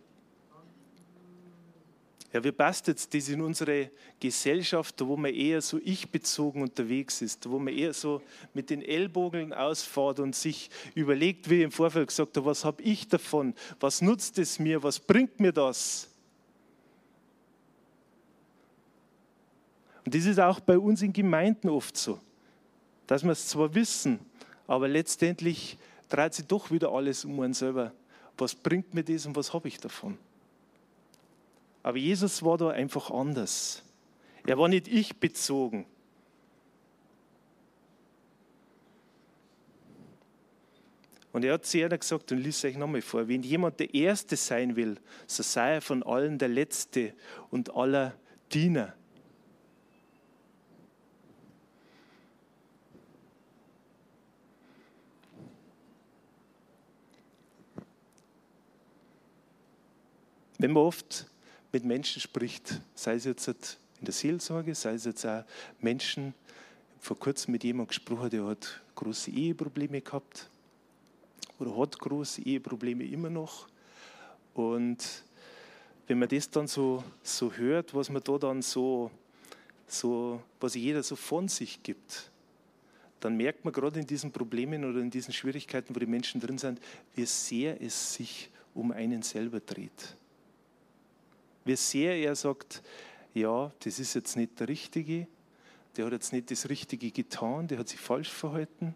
Ja, 2.33 2.43
wie 2.43 2.53
passt 2.53 2.87
jetzt 2.87 3.13
das 3.13 3.29
in 3.29 3.43
unsere 3.43 3.91
Gesellschaft, 4.19 4.95
wo 5.07 5.17
man 5.19 5.35
eher 5.35 5.61
so 5.61 5.79
ich-bezogen 5.85 6.63
unterwegs 6.63 7.21
ist, 7.21 7.49
wo 7.49 7.59
man 7.59 7.75
eher 7.75 7.93
so 7.93 8.23
mit 8.55 8.71
den 8.71 8.81
Ellbogen 8.81 9.53
ausfährt 9.53 10.19
und 10.19 10.35
sich 10.35 10.71
überlegt, 10.95 11.51
wie 11.51 11.57
ich 11.57 11.65
im 11.65 11.73
Vorfeld 11.73 12.09
gesagt 12.09 12.35
habe, 12.37 12.47
was 12.47 12.65
habe 12.65 12.83
ich 12.83 13.07
davon? 13.07 13.55
Was 13.81 14.01
nutzt 14.01 14.39
es 14.39 14.59
mir? 14.59 14.83
Was 14.83 14.99
bringt 14.99 15.41
mir 15.41 15.53
das? 15.53 16.09
Und 20.07 20.15
das 20.15 20.25
ist 20.25 20.41
auch 20.41 20.59
bei 20.59 20.79
uns 20.79 21.03
in 21.03 21.13
Gemeinden 21.13 21.69
oft 21.69 21.97
so, 21.99 22.19
dass 23.07 23.23
wir 23.23 23.33
es 23.33 23.47
zwar 23.47 23.75
wissen, 23.75 24.19
aber 24.67 24.89
letztendlich 24.89 25.77
dreht 26.09 26.33
sich 26.33 26.47
doch 26.47 26.71
wieder 26.71 26.91
alles 26.91 27.27
um 27.27 27.39
einen 27.41 27.53
selber. 27.53 27.93
Was 28.39 28.55
bringt 28.55 28.95
mir 28.95 29.05
das 29.05 29.27
und 29.27 29.37
was 29.37 29.53
habe 29.53 29.69
ich 29.69 29.79
davon? 29.79 30.17
Aber 31.83 31.97
Jesus 31.97 32.43
war 32.43 32.59
da 32.59 32.71
einfach 32.71 33.11
anders. 33.11 33.83
Er 34.47 34.59
war 34.59 34.69
nicht 34.69 34.89
ich 34.89 35.17
bezogen. 35.17 35.87
Und 41.33 41.45
er 41.45 41.55
hat 41.55 41.65
zu 41.65 41.83
einer 41.83 41.97
gesagt, 41.97 42.31
und 42.31 42.39
liest 42.39 42.65
euch 42.65 42.77
nochmal 42.77 43.01
vor, 43.01 43.27
wenn 43.27 43.43
jemand 43.43 43.81
der 43.81 43.95
Erste 43.95 44.37
sein 44.37 44.77
will, 44.77 44.99
so 45.27 45.43
sei 45.43 45.75
er 45.75 45.81
von 45.81 46.03
allen 46.03 46.39
der 46.39 46.49
Letzte 46.49 47.15
und 47.51 47.75
aller 47.75 48.15
Diener. 48.53 48.95
Wenn 60.59 60.73
man 60.73 60.85
oft 60.85 61.32
mit 61.73 61.85
Menschen 61.85 62.21
spricht, 62.21 62.81
sei 62.95 63.15
es 63.15 63.25
jetzt 63.25 63.49
in 63.49 64.05
der 64.05 64.13
Seelsorge, 64.13 64.75
sei 64.75 64.95
es 64.95 65.05
jetzt 65.05 65.25
auch 65.25 65.45
Menschen, 65.81 66.35
vor 67.01 67.19
kurzem 67.19 67.53
mit 67.53 67.65
jemandem 67.65 67.89
gesprochen, 67.89 68.31
der 68.31 68.45
hat 68.45 68.81
große 68.95 69.31
Eheprobleme 69.31 70.01
gehabt 70.01 70.49
oder 71.59 71.77
hat 71.77 71.99
große 71.99 72.43
Eheprobleme 72.43 73.05
immer 73.05 73.31
noch. 73.31 73.67
Und 74.55 75.25
wenn 76.07 76.19
man 76.19 76.29
das 76.29 76.51
dann 76.51 76.69
so, 76.69 77.03
so 77.23 77.53
hört, 77.53 77.95
was 77.95 78.11
man 78.11 78.23
da 78.23 78.39
dann 78.39 78.63
so, 78.63 79.11
so, 79.87 80.43
was 80.61 80.75
jeder 80.75 81.03
so 81.03 81.17
von 81.17 81.49
sich 81.49 81.83
gibt, 81.83 82.31
dann 83.19 83.37
merkt 83.37 83.65
man 83.65 83.73
gerade 83.73 83.99
in 83.99 84.07
diesen 84.07 84.31
Problemen 84.31 84.85
oder 84.85 85.01
in 85.01 85.11
diesen 85.11 85.33
Schwierigkeiten, 85.33 85.95
wo 85.95 85.99
die 85.99 86.07
Menschen 86.07 86.41
drin 86.41 86.59
sind, 86.59 86.81
wie 87.15 87.25
sehr 87.25 87.81
es 87.81 88.15
sich 88.15 88.51
um 88.75 88.93
einen 88.93 89.23
selber 89.23 89.61
dreht 89.61 90.17
wie 91.65 91.77
sehr 91.77 92.17
er 92.17 92.35
sagt, 92.35 92.83
ja, 93.35 93.73
das 93.81 93.99
ist 93.99 94.15
jetzt 94.15 94.37
nicht 94.37 94.59
der 94.61 94.69
Richtige, 94.69 95.27
der 95.97 96.07
hat 96.07 96.13
jetzt 96.13 96.33
nicht 96.33 96.51
das 96.51 96.69
Richtige 96.69 97.11
getan, 97.11 97.69
der 97.69 97.79
hat 97.79 97.89
sich 97.89 98.01
falsch 98.01 98.31
verhalten, 98.31 98.95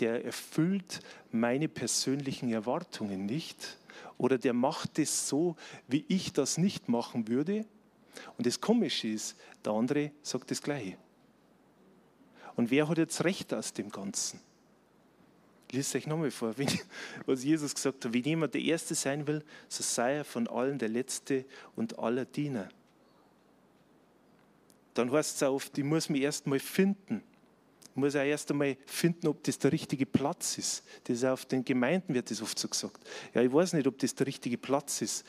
der 0.00 0.24
erfüllt 0.24 1.00
meine 1.32 1.68
persönlichen 1.68 2.52
Erwartungen 2.52 3.26
nicht 3.26 3.78
oder 4.18 4.38
der 4.38 4.52
macht 4.52 4.98
es 4.98 5.28
so, 5.28 5.56
wie 5.88 6.04
ich 6.08 6.32
das 6.32 6.58
nicht 6.58 6.88
machen 6.88 7.28
würde. 7.28 7.66
Und 8.38 8.46
das 8.46 8.60
Komische 8.60 9.08
ist, 9.08 9.36
der 9.64 9.72
andere 9.72 10.10
sagt 10.22 10.50
das 10.50 10.62
Gleiche. 10.62 10.96
Und 12.54 12.70
wer 12.70 12.88
hat 12.88 12.98
jetzt 12.98 13.24
Recht 13.24 13.52
aus 13.52 13.72
dem 13.74 13.90
Ganzen? 13.90 14.40
Lies 15.72 15.94
euch 15.94 16.06
nochmal 16.06 16.30
vor, 16.30 16.54
was 17.26 17.44
Jesus 17.44 17.74
gesagt 17.74 18.04
hat. 18.04 18.12
Wenn 18.12 18.22
jemand 18.22 18.54
der 18.54 18.60
Erste 18.62 18.94
sein 18.94 19.26
will, 19.26 19.42
so 19.68 19.82
sei 19.82 20.16
er 20.16 20.24
von 20.24 20.46
allen 20.48 20.78
der 20.78 20.88
Letzte 20.88 21.44
und 21.74 21.98
aller 21.98 22.24
Diener. 22.24 22.68
Dann 24.94 25.10
heißt 25.12 25.36
es 25.36 25.42
auch 25.42 25.54
oft, 25.54 25.76
ich 25.76 25.84
muss 25.84 26.08
mich 26.08 26.22
erst 26.22 26.46
mal 26.46 26.58
finden. 26.58 27.22
Ich 27.90 27.96
muss 27.96 28.14
auch 28.14 28.20
erst 28.20 28.50
einmal 28.50 28.76
finden, 28.86 29.26
ob 29.26 29.42
das 29.44 29.58
der 29.58 29.72
richtige 29.72 30.06
Platz 30.06 30.58
ist. 30.58 30.84
Das 31.04 31.18
ist 31.18 31.24
auf 31.24 31.44
den 31.46 31.64
Gemeinden 31.64 32.14
wird 32.14 32.30
das 32.30 32.40
oft 32.40 32.58
so 32.58 32.68
gesagt. 32.68 33.00
Ja, 33.34 33.42
ich 33.42 33.52
weiß 33.52 33.72
nicht, 33.72 33.86
ob 33.86 33.98
das 33.98 34.14
der 34.14 34.26
richtige 34.26 34.58
Platz 34.58 35.02
ist. 35.02 35.24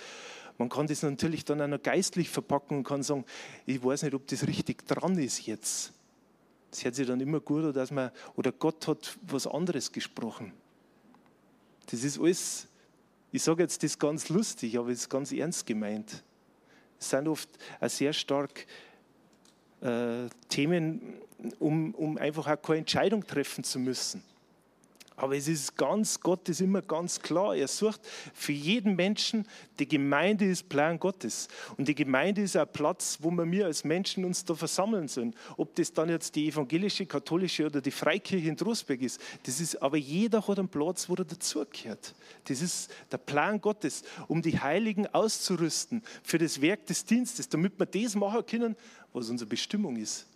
Man 0.57 0.69
kann 0.69 0.87
das 0.87 1.03
natürlich 1.03 1.45
dann 1.45 1.61
auch 1.61 1.67
noch 1.67 1.81
geistlich 1.81 2.29
verpacken 2.29 2.77
und 2.77 2.83
kann 2.83 3.03
sagen, 3.03 3.25
ich 3.65 3.83
weiß 3.83 4.03
nicht, 4.03 4.13
ob 4.13 4.27
das 4.27 4.47
richtig 4.47 4.87
dran 4.87 5.17
ist 5.17 5.45
jetzt. 5.45 5.93
Es 6.71 6.83
hört 6.83 6.95
sich 6.95 7.07
dann 7.07 7.19
immer 7.19 7.39
gut 7.39 7.63
an, 7.63 7.73
dass 7.73 7.91
man, 7.91 8.11
oder 8.35 8.51
Gott 8.51 8.87
hat 8.87 9.17
was 9.21 9.47
anderes 9.47 9.91
gesprochen. 9.91 10.51
Das 11.89 12.03
ist 12.03 12.19
alles, 12.19 12.67
ich 13.31 13.43
sage 13.43 13.63
jetzt 13.63 13.81
das 13.83 13.97
ganz 13.97 14.29
lustig, 14.29 14.77
aber 14.77 14.89
es 14.89 14.99
ist 14.99 15.09
ganz 15.09 15.31
ernst 15.31 15.65
gemeint. 15.65 16.23
Es 16.99 17.09
sind 17.09 17.27
oft 17.27 17.49
auch 17.79 17.89
sehr 17.89 18.13
stark 18.13 18.65
äh, 19.81 20.27
Themen, 20.49 21.13
um, 21.59 21.93
um 21.95 22.17
einfach 22.17 22.47
auch 22.47 22.61
keine 22.61 22.79
Entscheidung 22.79 23.25
treffen 23.25 23.63
zu 23.63 23.79
müssen. 23.79 24.23
Aber 25.19 25.35
es 25.35 25.47
ist 25.47 25.75
ganz, 25.75 26.19
Gott 26.19 26.47
ist 26.47 26.61
immer 26.61 26.83
ganz 26.83 27.19
klar. 27.19 27.55
Er 27.55 27.67
sucht 27.67 28.01
für 28.35 28.51
jeden 28.51 28.95
Menschen, 28.95 29.47
die 29.79 29.87
Gemeinde 29.87 30.45
ist 30.45 30.69
Plan 30.69 30.99
Gottes. 30.99 31.47
Und 31.75 31.87
die 31.87 31.95
Gemeinde 31.95 32.43
ist 32.43 32.55
ein 32.55 32.67
Platz, 32.71 33.17
wo 33.19 33.31
wir 33.31 33.65
als 33.65 33.83
Menschen 33.83 34.25
uns 34.25 34.45
da 34.45 34.53
versammeln 34.53 35.07
sollen. 35.07 35.35
Ob 35.57 35.73
das 35.73 35.91
dann 35.91 36.09
jetzt 36.09 36.35
die 36.35 36.49
evangelische, 36.49 37.07
katholische 37.07 37.65
oder 37.65 37.81
die 37.81 37.89
Freikirche 37.89 38.47
in 38.47 38.55
Trostberg 38.55 39.01
ist. 39.01 39.19
Das 39.41 39.59
ist, 39.59 39.81
aber 39.81 39.97
jeder 39.97 40.47
hat 40.47 40.59
einen 40.59 40.69
Platz, 40.69 41.09
wo 41.09 41.15
er 41.15 41.25
dazugehört. 41.25 42.13
Das 42.43 42.61
ist 42.61 42.91
der 43.11 43.17
Plan 43.17 43.59
Gottes, 43.59 44.03
um 44.27 44.43
die 44.43 44.59
Heiligen 44.59 45.07
auszurüsten 45.07 46.03
für 46.21 46.37
das 46.37 46.61
Werk 46.61 46.85
des 46.85 47.03
Dienstes, 47.03 47.49
damit 47.49 47.79
wir 47.79 47.87
das 47.87 48.13
machen 48.13 48.45
können, 48.45 48.75
was 49.13 49.31
unsere 49.31 49.49
Bestimmung 49.49 49.95
ist. 49.95 50.27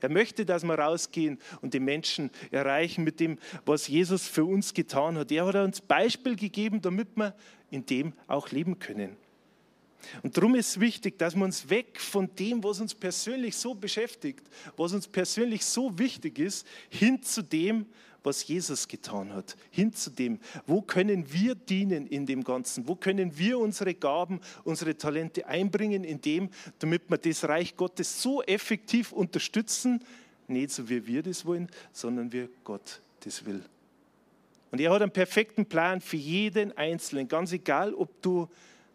Er 0.00 0.08
möchte, 0.08 0.44
dass 0.44 0.64
wir 0.64 0.78
rausgehen 0.78 1.38
und 1.60 1.74
die 1.74 1.80
Menschen 1.80 2.30
erreichen 2.50 3.04
mit 3.04 3.20
dem, 3.20 3.38
was 3.64 3.88
Jesus 3.88 4.26
für 4.26 4.44
uns 4.44 4.74
getan 4.74 5.18
hat. 5.18 5.32
Er 5.32 5.46
hat 5.46 5.54
uns 5.56 5.80
Beispiel 5.80 6.36
gegeben, 6.36 6.80
damit 6.80 7.08
wir 7.16 7.34
in 7.70 7.84
dem 7.86 8.12
auch 8.26 8.50
leben 8.50 8.78
können. 8.78 9.16
Und 10.22 10.36
darum 10.36 10.54
ist 10.54 10.68
es 10.68 10.80
wichtig, 10.80 11.18
dass 11.18 11.34
wir 11.34 11.44
uns 11.44 11.68
weg 11.68 12.00
von 12.00 12.34
dem, 12.36 12.62
was 12.62 12.80
uns 12.80 12.94
persönlich 12.94 13.56
so 13.56 13.74
beschäftigt, 13.74 14.48
was 14.76 14.92
uns 14.92 15.08
persönlich 15.08 15.64
so 15.64 15.98
wichtig 15.98 16.38
ist, 16.38 16.66
hin 16.88 17.22
zu 17.22 17.42
dem, 17.42 17.86
Jesus 18.24 18.88
getan 18.88 19.32
hat, 19.32 19.56
hin 19.70 19.92
zu 19.92 20.10
dem, 20.10 20.38
wo 20.66 20.82
können 20.82 21.32
wir 21.32 21.54
dienen 21.54 22.06
in 22.06 22.26
dem 22.26 22.44
Ganzen, 22.44 22.86
wo 22.86 22.94
können 22.94 23.38
wir 23.38 23.58
unsere 23.58 23.94
Gaben, 23.94 24.40
unsere 24.64 24.96
Talente 24.96 25.46
einbringen 25.46 26.04
in 26.04 26.20
dem, 26.20 26.50
damit 26.78 27.08
wir 27.08 27.16
das 27.16 27.44
Reich 27.48 27.76
Gottes 27.76 28.20
so 28.20 28.42
effektiv 28.42 29.12
unterstützen, 29.12 30.04
nicht 30.46 30.72
so 30.72 30.88
wie 30.88 31.06
wir 31.06 31.22
das 31.22 31.46
wollen, 31.46 31.68
sondern 31.92 32.32
wie 32.32 32.48
Gott 32.64 33.00
das 33.20 33.44
will. 33.46 33.62
Und 34.70 34.80
er 34.80 34.92
hat 34.92 35.02
einen 35.02 35.10
perfekten 35.10 35.64
Plan 35.66 36.00
für 36.00 36.16
jeden 36.16 36.76
Einzelnen, 36.76 37.28
ganz 37.28 37.52
egal, 37.52 37.94
ob 37.94 38.20
du 38.20 38.48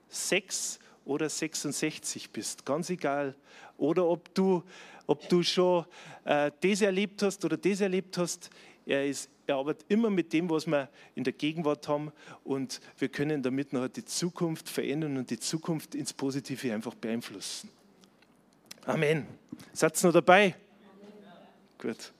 sechs 0.07 0.79
oder 1.05 1.29
66 1.29 2.29
bist, 2.29 2.65
ganz 2.65 2.89
egal. 2.89 3.35
Oder 3.77 4.05
ob 4.05 4.33
du, 4.35 4.63
ob 5.07 5.27
du 5.29 5.43
schon 5.43 5.85
äh, 6.25 6.51
das 6.61 6.81
erlebt 6.81 7.21
hast 7.23 7.43
oder 7.43 7.57
das 7.57 7.81
erlebt 7.81 8.17
hast. 8.17 8.49
Er, 8.85 9.05
ist, 9.05 9.29
er 9.47 9.55
arbeitet 9.55 9.85
immer 9.89 10.09
mit 10.09 10.33
dem, 10.33 10.49
was 10.49 10.67
wir 10.67 10.89
in 11.15 11.23
der 11.23 11.33
Gegenwart 11.33 11.87
haben 11.87 12.11
und 12.43 12.81
wir 12.97 13.09
können 13.09 13.41
damit 13.41 13.73
noch 13.73 13.87
die 13.87 14.05
Zukunft 14.05 14.69
verändern 14.69 15.17
und 15.17 15.29
die 15.29 15.39
Zukunft 15.39 15.95
ins 15.95 16.13
Positive 16.13 16.73
einfach 16.73 16.95
beeinflussen. 16.95 17.69
Amen. 18.85 19.25
Seid 19.71 20.01
noch 20.03 20.11
dabei? 20.11 20.55
Amen. 20.55 20.55
Gut. 21.77 22.13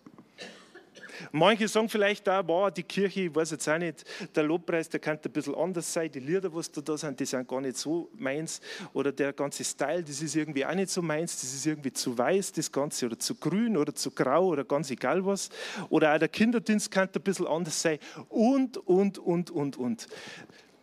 Manche 1.32 1.68
sagen 1.68 1.90
vielleicht 1.90 2.28
auch, 2.30 2.48
wow, 2.48 2.72
die 2.72 2.84
Kirche, 2.84 3.22
ich 3.22 3.36
weiß 3.36 3.52
jetzt 3.52 3.68
auch 3.70 3.78
nicht, 3.78 4.04
der 4.36 4.44
Lobpreis, 4.44 4.90
der 4.90 5.00
könnte 5.00 5.30
ein 5.30 5.32
bisschen 5.32 5.56
anders 5.56 5.92
sein, 5.92 6.12
die 6.12 6.20
Lieder, 6.20 6.54
was 6.54 6.72
da, 6.72 6.82
da 6.82 6.98
sind, 6.98 7.20
die 7.20 7.26
sind 7.26 7.48
gar 7.48 7.62
nicht 7.62 7.78
so 7.78 8.10
meins. 8.16 8.62
Oder 8.94 9.12
der 9.12 9.34
ganze 9.34 9.64
Style, 9.64 10.04
das 10.04 10.22
ist 10.22 10.36
irgendwie 10.36 10.66
auch 10.66 10.76
nicht 10.76 10.90
so 10.90 11.02
meins, 11.02 11.40
das 11.42 11.54
ist 11.54 11.66
irgendwie 11.66 11.94
zu 11.94 12.18
weiß, 12.18 12.52
das 12.54 12.72
Ganze, 12.72 13.06
oder 13.06 13.20
zu 13.20 13.36
grün 13.36 13.78
oder 13.78 13.94
zu 13.94 14.12
grau 14.12 14.48
oder 14.48 14.64
ganz 14.64 14.92
egal 14.92 15.26
was. 15.26 15.50
Oder 15.90 16.14
auch 16.14 16.20
der 16.20 16.30
Kinderdienst 16.30 16.92
könnte 16.92 17.20
ein 17.20 17.24
bisschen 17.24 17.48
anders 17.48 17.82
sein. 17.82 18.00
Und, 18.30 18.78
und, 18.78 19.20
und, 19.20 19.52
und, 19.52 19.78
und. 19.78 20.08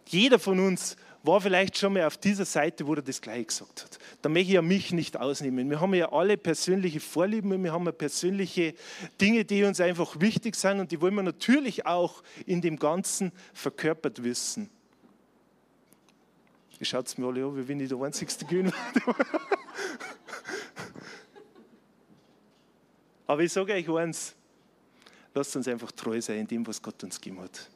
Jeder 0.07 0.39
von 0.39 0.59
uns 0.59 0.97
war 1.23 1.41
vielleicht 1.41 1.77
schon 1.77 1.93
mal 1.93 2.05
auf 2.05 2.17
dieser 2.17 2.45
Seite, 2.45 2.87
wo 2.87 2.95
er 2.95 3.03
das 3.03 3.21
gleich 3.21 3.49
gesagt 3.49 3.85
hat. 3.85 3.99
Da 4.23 4.29
möchte 4.29 4.49
ich 4.49 4.55
ja 4.55 4.63
mich 4.63 4.93
nicht 4.93 5.19
ausnehmen. 5.19 5.69
Wir 5.69 5.81
haben 5.81 5.93
ja 5.95 6.11
alle 6.13 6.37
persönliche 6.39 7.01
Vorlieben 7.01 7.53
und 7.53 7.63
wir 7.63 7.73
haben 7.73 7.85
ja 7.85 7.93
persönliche 7.93 8.75
Dinge, 9.21 9.45
die 9.45 9.65
uns 9.65 9.81
einfach 9.81 10.19
wichtig 10.21 10.57
sind 10.57 10.81
und 10.81 10.91
die 10.91 11.01
wollen 11.01 11.15
wir 11.15 11.23
natürlich 11.23 11.85
auch 11.87 12.23
in 12.47 12.61
dem 12.63 12.79
Ganzen 12.79 13.33
verkörpert 13.53 14.23
wissen. 14.25 14.71
Ihr 16.79 16.87
schaut 16.87 17.07
es 17.07 17.19
mir 17.19 17.27
alle 17.27 17.45
an, 17.45 17.57
wie 17.57 17.69
wenn 17.69 17.79
ich 17.81 17.91
der 17.91 18.01
Einzigste 18.01 18.47
bin. 18.47 18.73
Aber 23.27 23.43
ich 23.43 23.53
sage 23.53 23.75
euch 23.75 23.89
eins, 23.91 24.35
lasst 25.35 25.55
uns 25.55 25.69
einfach 25.69 25.93
treu 25.93 26.19
sein 26.23 26.39
in 26.39 26.47
dem, 26.47 26.67
was 26.67 26.81
Gott 26.81 27.05
uns 27.05 27.21
gegeben 27.21 27.43
hat. 27.43 27.69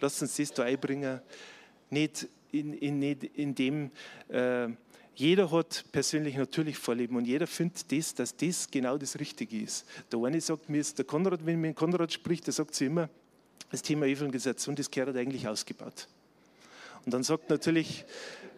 Lasst 0.00 0.22
uns 0.22 0.34
das 0.36 0.52
da 0.52 0.62
einbringen, 0.64 1.20
nicht 1.90 2.26
in, 2.60 2.74
in, 2.74 3.02
in 3.02 3.54
dem, 3.54 3.90
äh, 4.28 4.68
jeder 5.14 5.50
hat 5.50 5.84
persönlich 5.92 6.36
natürlich 6.36 6.76
Vorlieben 6.76 7.16
und 7.16 7.26
jeder 7.26 7.46
findet 7.46 7.90
das, 7.90 8.14
dass 8.14 8.36
das 8.36 8.70
genau 8.70 8.98
das 8.98 9.18
Richtige 9.18 9.62
ist. 9.62 9.86
Der 10.12 10.22
eine 10.22 10.40
sagt 10.40 10.68
mir, 10.68 10.84
der 10.84 11.04
Konrad, 11.04 11.44
wenn 11.46 11.60
mit 11.60 11.74
Konrad 11.74 12.12
spricht, 12.12 12.46
der 12.46 12.52
sagt 12.52 12.74
sie 12.74 12.86
immer, 12.86 13.08
das 13.70 13.82
Thema 13.82 14.06
Evangelisation, 14.06 14.76
das 14.76 14.90
gehört 14.90 15.16
eigentlich 15.16 15.48
ausgebaut. 15.48 16.06
Und 17.04 17.14
dann 17.14 17.22
sagt 17.22 17.48
natürlich, 17.48 18.04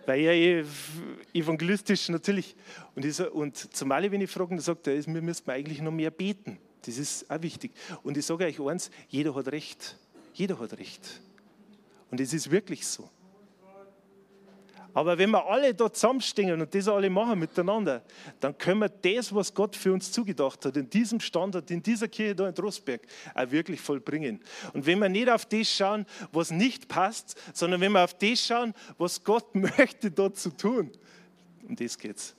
weil 0.07 0.21
er 0.23 0.33
eh 0.33 0.64
evangelistisch 1.35 2.09
natürlich, 2.09 2.57
und, 2.95 3.05
ich, 3.05 3.21
und 3.21 3.57
zum 3.57 3.93
alle, 3.93 4.11
wenn 4.11 4.21
ich 4.21 4.31
frage, 4.31 4.50
dann 4.50 4.61
sagt 4.61 4.87
er, 4.87 5.07
wir 5.07 5.23
müssten 5.23 5.50
eigentlich 5.50 5.81
noch 5.83 5.93
mehr 5.93 6.11
beten. 6.11 6.59
Das 6.83 6.97
ist 6.97 7.31
auch 7.31 7.43
wichtig. 7.43 7.73
Und 8.02 8.17
ich 8.17 8.25
sage 8.25 8.47
euch 8.47 8.61
eins, 8.61 8.90
jeder 9.09 9.35
hat 9.35 9.49
Recht. 9.49 9.97
Jeder 10.33 10.59
hat 10.59 10.78
Recht. 10.78 11.21
Und 12.11 12.21
es 12.21 12.33
ist 12.33 12.50
wirklich 12.50 12.87
so. 12.87 13.11
Aber 14.95 15.18
wenn 15.18 15.30
wir 15.30 15.47
alle 15.47 15.75
da 15.75 15.92
zusammenstehen 15.92 16.61
und 16.61 16.75
das 16.75 16.88
alle 16.88 17.11
machen 17.11 17.38
miteinander, 17.38 18.02
dann 18.40 18.57
können 18.57 18.80
wir 18.80 18.88
das, 18.88 19.35
was 19.35 19.52
Gott 19.52 19.76
für 19.76 19.92
uns 19.92 20.11
zugedacht 20.11 20.64
hat, 20.64 20.76
in 20.76 20.88
diesem 20.88 21.21
Standort, 21.21 21.71
in 21.71 21.83
dieser 21.83 22.09
Kirche 22.09 22.35
da 22.35 22.49
in 22.49 22.54
Trostberg, 22.54 23.02
auch 23.35 23.50
wirklich 23.50 23.80
vollbringen. 23.80 24.40
Und 24.73 24.87
wenn 24.87 24.99
wir 24.99 25.09
nicht 25.09 25.28
auf 25.28 25.47
das 25.47 25.71
schauen, 25.71 26.07
was 26.33 26.50
nicht 26.50 26.88
passt, 26.88 27.37
sondern 27.52 27.80
wenn 27.80 27.92
wir 27.92 28.04
auf 28.04 28.14
das 28.14 28.47
schauen, 28.47 28.75
was 28.97 29.23
Gott 29.23 29.54
möchte 29.54 30.11
dort 30.11 30.37
zu 30.38 30.50
tun, 30.50 30.90
um 31.68 31.76
das 31.76 31.99
geht's. 31.99 32.38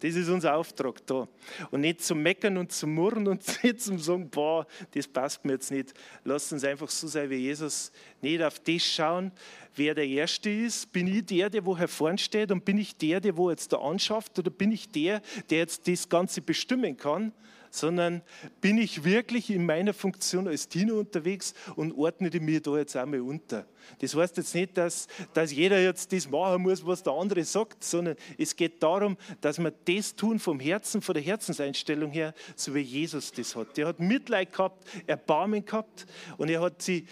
Das 0.00 0.14
ist 0.14 0.28
unser 0.28 0.54
Auftrag 0.56 1.06
da. 1.06 1.26
Und 1.70 1.80
nicht 1.80 2.02
zu 2.02 2.14
meckern 2.14 2.58
und 2.58 2.70
zu 2.70 2.86
murren 2.86 3.26
und 3.28 3.42
nicht 3.62 3.80
zu 3.82 3.96
sagen, 3.98 4.28
boah, 4.28 4.66
das 4.92 5.08
passt 5.08 5.44
mir 5.44 5.52
jetzt 5.52 5.70
nicht. 5.70 5.94
Lasst 6.24 6.52
uns 6.52 6.64
einfach 6.64 6.90
so 6.90 7.06
sein 7.06 7.30
wie 7.30 7.36
Jesus. 7.36 7.90
Nicht 8.20 8.42
auf 8.42 8.58
das 8.60 8.82
schauen, 8.82 9.32
wer 9.74 9.94
der 9.94 10.06
Erste 10.06 10.50
ist. 10.50 10.92
Bin 10.92 11.06
ich 11.06 11.24
der, 11.24 11.48
der 11.48 11.64
wo 11.64 11.74
vorne 11.86 12.18
steht 12.18 12.52
und 12.52 12.64
bin 12.64 12.78
ich 12.78 12.96
der, 12.96 13.20
der 13.20 13.36
wo 13.36 13.50
jetzt 13.50 13.72
da 13.72 13.78
anschafft 13.78 14.38
oder 14.38 14.50
bin 14.50 14.72
ich 14.72 14.88
der, 14.88 15.22
der 15.48 15.58
jetzt 15.58 15.88
das 15.88 16.08
Ganze 16.08 16.42
bestimmen 16.42 16.96
kann? 16.96 17.32
Sondern 17.70 18.22
bin 18.60 18.78
ich 18.78 19.04
wirklich 19.04 19.50
in 19.50 19.66
meiner 19.66 19.94
Funktion 19.94 20.48
als 20.48 20.68
Diener 20.68 20.94
unterwegs 20.94 21.54
und 21.76 21.92
ordne 21.92 22.30
die 22.30 22.40
mir 22.40 22.60
da 22.60 22.76
jetzt 22.76 22.96
einmal 22.96 23.20
unter. 23.20 23.66
Das 24.00 24.14
heißt 24.14 24.36
jetzt 24.36 24.54
nicht, 24.54 24.76
dass, 24.76 25.06
dass 25.32 25.52
jeder 25.52 25.80
jetzt 25.80 26.12
das 26.12 26.28
machen 26.28 26.62
muss, 26.62 26.84
was 26.84 27.02
der 27.02 27.12
andere 27.12 27.44
sagt, 27.44 27.84
sondern 27.84 28.16
es 28.36 28.56
geht 28.56 28.82
darum, 28.82 29.16
dass 29.40 29.58
wir 29.58 29.72
das 29.84 30.14
tun 30.14 30.38
vom 30.38 30.60
Herzen, 30.60 31.00
von 31.00 31.14
der 31.14 31.22
Herzenseinstellung 31.22 32.10
her, 32.10 32.34
so 32.54 32.74
wie 32.74 32.80
Jesus 32.80 33.32
das 33.32 33.54
hat. 33.54 33.76
Der 33.76 33.88
hat 33.88 34.00
Mitleid 34.00 34.52
gehabt, 34.52 34.86
Erbarmen 35.06 35.64
gehabt 35.64 36.06
und 36.36 36.50
er 36.50 36.60
hat 36.60 36.82
sie 36.82 37.06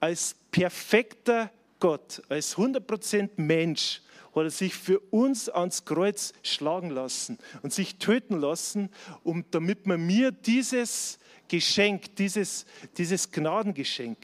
als 0.00 0.34
perfekter 0.50 1.50
Gott, 1.78 2.22
als 2.28 2.56
100% 2.56 3.30
Mensch, 3.36 4.01
hat 4.34 4.44
er 4.44 4.50
sich 4.50 4.74
für 4.74 4.98
uns 5.10 5.48
ans 5.48 5.84
Kreuz 5.84 6.32
schlagen 6.42 6.90
lassen 6.90 7.38
und 7.62 7.72
sich 7.72 7.96
töten 7.96 8.40
lassen, 8.40 8.88
um, 9.24 9.44
damit 9.50 9.86
man 9.86 10.06
mir 10.06 10.32
dieses 10.32 11.18
Geschenk, 11.48 12.16
dieses, 12.16 12.64
dieses 12.96 13.30
Gnadengeschenk, 13.30 14.18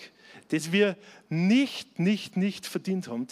das 0.48 0.72
wir 0.72 0.96
nicht, 1.28 1.98
nicht, 1.98 2.36
nicht 2.36 2.66
verdient 2.66 3.08
haben, 3.08 3.26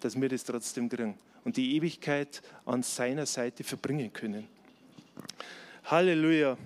dass 0.00 0.18
wir 0.20 0.28
das 0.28 0.44
trotzdem 0.44 0.88
kriegen 0.88 1.18
und 1.44 1.56
die 1.56 1.76
Ewigkeit 1.76 2.42
an 2.64 2.82
seiner 2.82 3.26
Seite 3.26 3.62
verbringen 3.62 4.12
können. 4.12 4.48
Halleluja. 5.84 6.56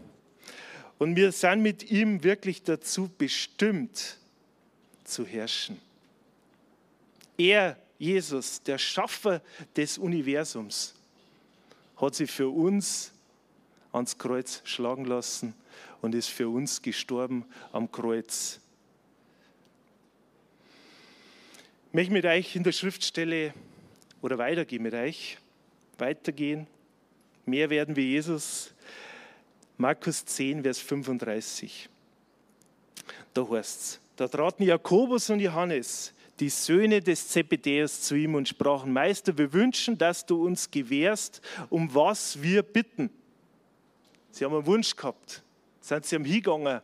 Und 0.98 1.16
wir 1.16 1.32
sind 1.32 1.62
mit 1.62 1.90
ihm 1.90 2.22
wirklich 2.22 2.62
dazu 2.62 3.10
bestimmt 3.18 4.18
zu 5.04 5.26
herrschen. 5.26 5.80
Er 7.36 7.76
Jesus, 7.98 8.62
der 8.62 8.78
Schaffer 8.78 9.42
des 9.76 9.98
Universums, 9.98 10.94
hat 11.96 12.14
sich 12.14 12.30
für 12.30 12.48
uns 12.48 13.12
ans 13.92 14.18
Kreuz 14.18 14.62
schlagen 14.64 15.04
lassen 15.04 15.54
und 16.00 16.14
ist 16.14 16.28
für 16.28 16.48
uns 16.48 16.80
gestorben 16.82 17.44
am 17.72 17.90
Kreuz. 17.90 18.60
Ich 21.88 21.94
möchte 21.94 22.12
mit 22.12 22.24
euch 22.24 22.54
in 22.54 22.62
der 22.62 22.72
Schriftstelle 22.72 23.52
oder 24.22 24.38
weitergehen 24.38 24.82
mit 24.82 24.94
euch, 24.94 25.38
weitergehen, 25.96 26.66
mehr 27.46 27.70
werden 27.70 27.96
wie 27.96 28.12
Jesus. 28.12 28.72
Markus 29.76 30.24
10, 30.24 30.62
Vers 30.62 30.78
35. 30.80 31.88
Da 33.32 33.48
heißt 33.48 33.80
es, 33.80 34.00
da 34.16 34.28
traten 34.28 34.64
Jakobus 34.64 35.30
und 35.30 35.40
Johannes 35.40 36.12
die 36.40 36.48
Söhne 36.48 37.00
des 37.00 37.28
Zebedäus 37.28 38.02
zu 38.02 38.14
ihm 38.14 38.34
und 38.34 38.48
sprachen, 38.48 38.92
Meister, 38.92 39.36
wir 39.36 39.52
wünschen, 39.52 39.98
dass 39.98 40.24
du 40.24 40.44
uns 40.44 40.70
gewährst, 40.70 41.40
um 41.68 41.92
was 41.94 42.40
wir 42.42 42.62
bitten. 42.62 43.10
Sie 44.30 44.44
haben 44.44 44.54
einen 44.54 44.66
Wunsch 44.66 44.94
gehabt, 44.94 45.42
sind 45.80 46.06
sie 46.06 46.16
am 46.16 46.24
hingegangen 46.24 46.80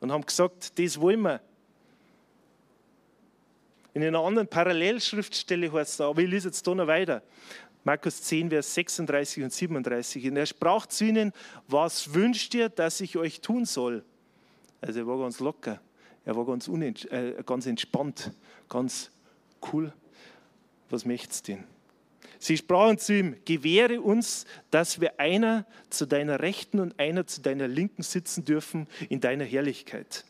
und 0.00 0.12
haben 0.12 0.24
gesagt, 0.24 0.78
das 0.78 1.00
wollen 1.00 1.20
wir. 1.20 1.40
In 3.94 4.04
einer 4.04 4.20
anderen 4.20 4.46
Parallelschriftstelle 4.46 5.72
heißt 5.72 5.94
es, 5.94 6.00
aber 6.00 6.22
ich 6.22 6.28
lese 6.28 6.48
jetzt 6.48 6.66
da 6.66 6.74
noch 6.74 6.86
weiter. 6.86 7.22
Markus 7.84 8.22
10, 8.22 8.50
Vers 8.50 8.74
36 8.74 9.44
und 9.44 9.52
37. 9.52 10.26
Und 10.28 10.36
er 10.36 10.46
sprach 10.46 10.86
zu 10.86 11.04
ihnen, 11.04 11.32
was 11.66 12.12
wünscht 12.12 12.54
ihr, 12.54 12.68
dass 12.68 13.00
ich 13.00 13.16
euch 13.16 13.40
tun 13.40 13.64
soll? 13.64 14.04
Also 14.80 15.00
er 15.00 15.06
war 15.06 15.18
ganz 15.18 15.40
locker. 15.40 15.80
Er 16.28 16.36
war 16.36 16.44
ganz, 16.44 16.68
äh, 16.68 17.42
ganz 17.46 17.64
entspannt, 17.64 18.32
ganz 18.68 19.10
cool. 19.72 19.94
Was 20.90 21.06
möchtest 21.06 21.48
du 21.48 21.52
denn? 21.52 21.64
Sie 22.38 22.58
sprachen 22.58 22.98
zu 22.98 23.14
ihm, 23.14 23.36
gewähre 23.46 24.02
uns, 24.02 24.44
dass 24.70 25.00
wir 25.00 25.18
einer 25.18 25.64
zu 25.88 26.04
deiner 26.04 26.40
Rechten 26.40 26.80
und 26.80 27.00
einer 27.00 27.26
zu 27.26 27.40
deiner 27.40 27.66
Linken 27.66 28.02
sitzen 28.02 28.44
dürfen 28.44 28.88
in 29.08 29.22
deiner 29.22 29.44
Herrlichkeit. 29.46 30.26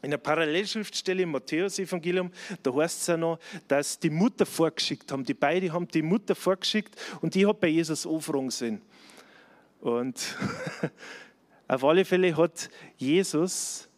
In 0.00 0.12
der 0.12 0.16
Parallelschriftstelle 0.16 1.24
im 1.24 1.32
Matthäus-Evangelium, 1.32 2.30
da 2.62 2.74
heißt 2.74 3.02
es 3.02 3.06
ja 3.08 3.18
noch, 3.18 3.38
dass 3.68 3.98
die 3.98 4.08
Mutter 4.08 4.46
vorgeschickt 4.46 5.12
haben. 5.12 5.24
Die 5.24 5.34
beiden 5.34 5.74
haben 5.74 5.88
die 5.88 6.00
Mutter 6.00 6.34
vorgeschickt 6.34 6.96
und 7.20 7.34
die 7.34 7.46
hat 7.46 7.60
bei 7.60 7.68
Jesus 7.68 8.06
anfragen 8.06 8.50
sehen. 8.50 8.80
Und 9.82 10.38
auf 11.68 11.84
alle 11.84 12.06
Fälle 12.06 12.34
hat 12.34 12.70
Jesus 12.96 13.90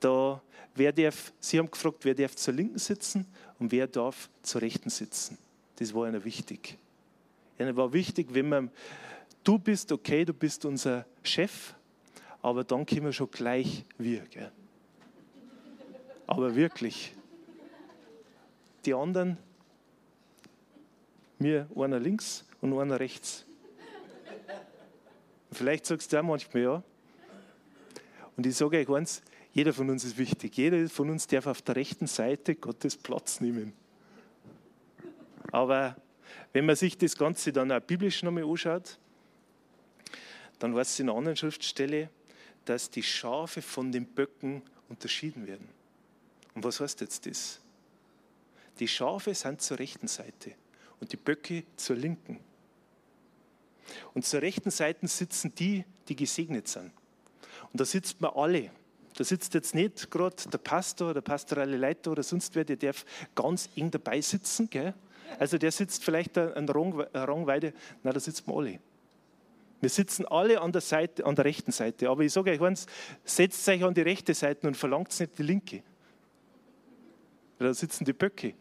da, 0.00 0.42
wer 0.74 0.92
darf, 0.92 1.32
sie 1.40 1.58
haben 1.58 1.70
gefragt, 1.70 2.04
wer 2.04 2.14
darf 2.14 2.36
zur 2.36 2.54
Linken 2.54 2.78
sitzen 2.78 3.26
und 3.58 3.72
wer 3.72 3.86
darf 3.86 4.28
zur 4.42 4.62
Rechten 4.62 4.90
sitzen. 4.90 5.38
Das 5.76 5.94
war 5.94 6.08
ihnen 6.08 6.24
wichtig. 6.24 6.78
Ihnen 7.58 7.76
war 7.76 7.92
wichtig, 7.92 8.28
wenn 8.30 8.48
man, 8.48 8.70
du 9.44 9.58
bist 9.58 9.92
okay, 9.92 10.24
du 10.24 10.32
bist 10.32 10.64
unser 10.64 11.06
Chef, 11.22 11.74
aber 12.42 12.64
dann 12.64 12.86
können 12.86 13.06
wir 13.06 13.12
schon 13.12 13.30
gleich 13.30 13.84
wir. 13.96 14.20
Gell? 14.30 14.50
Aber 16.26 16.54
wirklich, 16.54 17.14
die 18.84 18.94
anderen, 18.94 19.38
mir 21.38 21.68
einer 21.76 21.98
links 21.98 22.44
und 22.60 22.78
einer 22.78 23.00
rechts. 23.00 23.44
Vielleicht 25.52 25.86
sagst 25.86 26.12
du 26.12 26.18
auch 26.18 26.22
manchmal 26.22 26.62
ja. 26.62 26.82
Und 28.36 28.46
ich 28.46 28.54
sage 28.54 28.78
euch 28.78 28.88
eins, 28.88 29.22
jeder 29.58 29.72
von 29.72 29.90
uns 29.90 30.04
ist 30.04 30.16
wichtig. 30.18 30.56
Jeder 30.56 30.88
von 30.88 31.10
uns 31.10 31.26
darf 31.26 31.48
auf 31.48 31.62
der 31.62 31.74
rechten 31.74 32.06
Seite 32.06 32.54
Gottes 32.54 32.96
Platz 32.96 33.40
nehmen. 33.40 33.72
Aber 35.50 35.96
wenn 36.52 36.64
man 36.64 36.76
sich 36.76 36.96
das 36.96 37.16
Ganze 37.16 37.52
dann 37.52 37.72
auch 37.72 37.80
biblisch 37.80 38.22
nochmal 38.22 38.44
anschaut, 38.44 39.00
dann 40.60 40.76
heißt 40.76 40.92
es 40.92 41.00
in 41.00 41.08
einer 41.08 41.18
anderen 41.18 41.36
Schriftstelle, 41.36 42.08
dass 42.66 42.88
die 42.88 43.02
Schafe 43.02 43.60
von 43.60 43.90
den 43.90 44.06
Böcken 44.06 44.62
unterschieden 44.88 45.48
werden. 45.48 45.68
Und 46.54 46.62
was 46.62 46.78
heißt 46.78 47.00
jetzt 47.00 47.26
das? 47.26 47.60
Die 48.78 48.86
Schafe 48.86 49.34
sind 49.34 49.60
zur 49.60 49.80
rechten 49.80 50.06
Seite 50.06 50.52
und 51.00 51.10
die 51.10 51.16
Böcke 51.16 51.64
zur 51.74 51.96
linken. 51.96 52.38
Und 54.14 54.24
zur 54.24 54.40
rechten 54.40 54.70
Seite 54.70 55.08
sitzen 55.08 55.52
die, 55.56 55.84
die 56.06 56.14
gesegnet 56.14 56.68
sind. 56.68 56.92
Und 57.72 57.80
da 57.80 57.84
sitzt 57.84 58.20
man 58.20 58.30
alle. 58.36 58.70
Da 59.18 59.24
sitzt 59.24 59.52
jetzt 59.54 59.74
nicht 59.74 60.12
gerade 60.12 60.36
der 60.48 60.58
Pastor, 60.58 61.12
der 61.12 61.22
pastorale 61.22 61.76
Leiter 61.76 62.12
oder 62.12 62.22
sonst 62.22 62.54
wer, 62.54 62.64
der 62.64 62.76
darf 62.76 63.04
ganz 63.34 63.68
eng 63.74 63.90
dabei 63.90 64.20
sitzen. 64.20 64.70
Gell? 64.70 64.94
Also 65.40 65.58
der 65.58 65.72
sitzt 65.72 66.04
vielleicht 66.04 66.38
an 66.38 66.68
Rang 66.68 67.46
weiter. 67.48 67.72
Nein, 68.04 68.14
da 68.14 68.20
sitzen 68.20 68.46
wir 68.46 68.54
alle. 68.56 68.80
Wir 69.80 69.90
sitzen 69.90 70.24
alle 70.26 70.60
an 70.60 70.70
der, 70.70 70.82
Seite, 70.82 71.26
an 71.26 71.34
der 71.34 71.46
rechten 71.46 71.72
Seite. 71.72 72.08
Aber 72.08 72.22
ich 72.22 72.32
sage 72.32 72.52
euch 72.52 72.60
eins, 72.60 72.86
setzt 73.24 73.68
euch 73.68 73.82
an 73.82 73.92
die 73.92 74.02
rechte 74.02 74.34
Seite 74.34 74.68
und 74.68 74.76
verlangt 74.76 75.18
nicht 75.18 75.36
die 75.36 75.42
linke. 75.42 75.82
Da 77.58 77.74
sitzen 77.74 78.04
die 78.04 78.12
Böcke. 78.12 78.54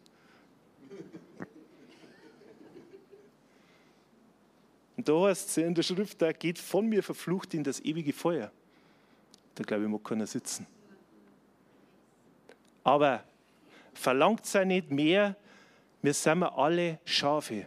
Und 4.95 5.07
da 5.07 5.21
heißt 5.27 5.49
es 5.49 5.57
in 5.57 5.75
der 5.75 5.83
Schrift, 5.83 6.19
da 6.19 6.31
geht 6.31 6.57
von 6.57 6.89
mir 6.89 7.03
verflucht 7.03 7.53
in 7.53 7.63
das 7.63 7.79
ewige 7.79 8.11
Feuer. 8.11 8.51
Da 9.57 9.63
glaube 9.63 9.83
ich, 9.83 9.89
mag 9.89 10.03
keiner 10.03 10.27
sitzen. 10.27 10.67
Aber 12.83 13.23
verlangt 13.93 14.45
sei 14.45 14.65
nicht 14.65 14.91
mehr, 14.91 15.35
wir 16.03 16.13
sind 16.13 16.43
alle 16.43 16.99
Schafe. 17.05 17.65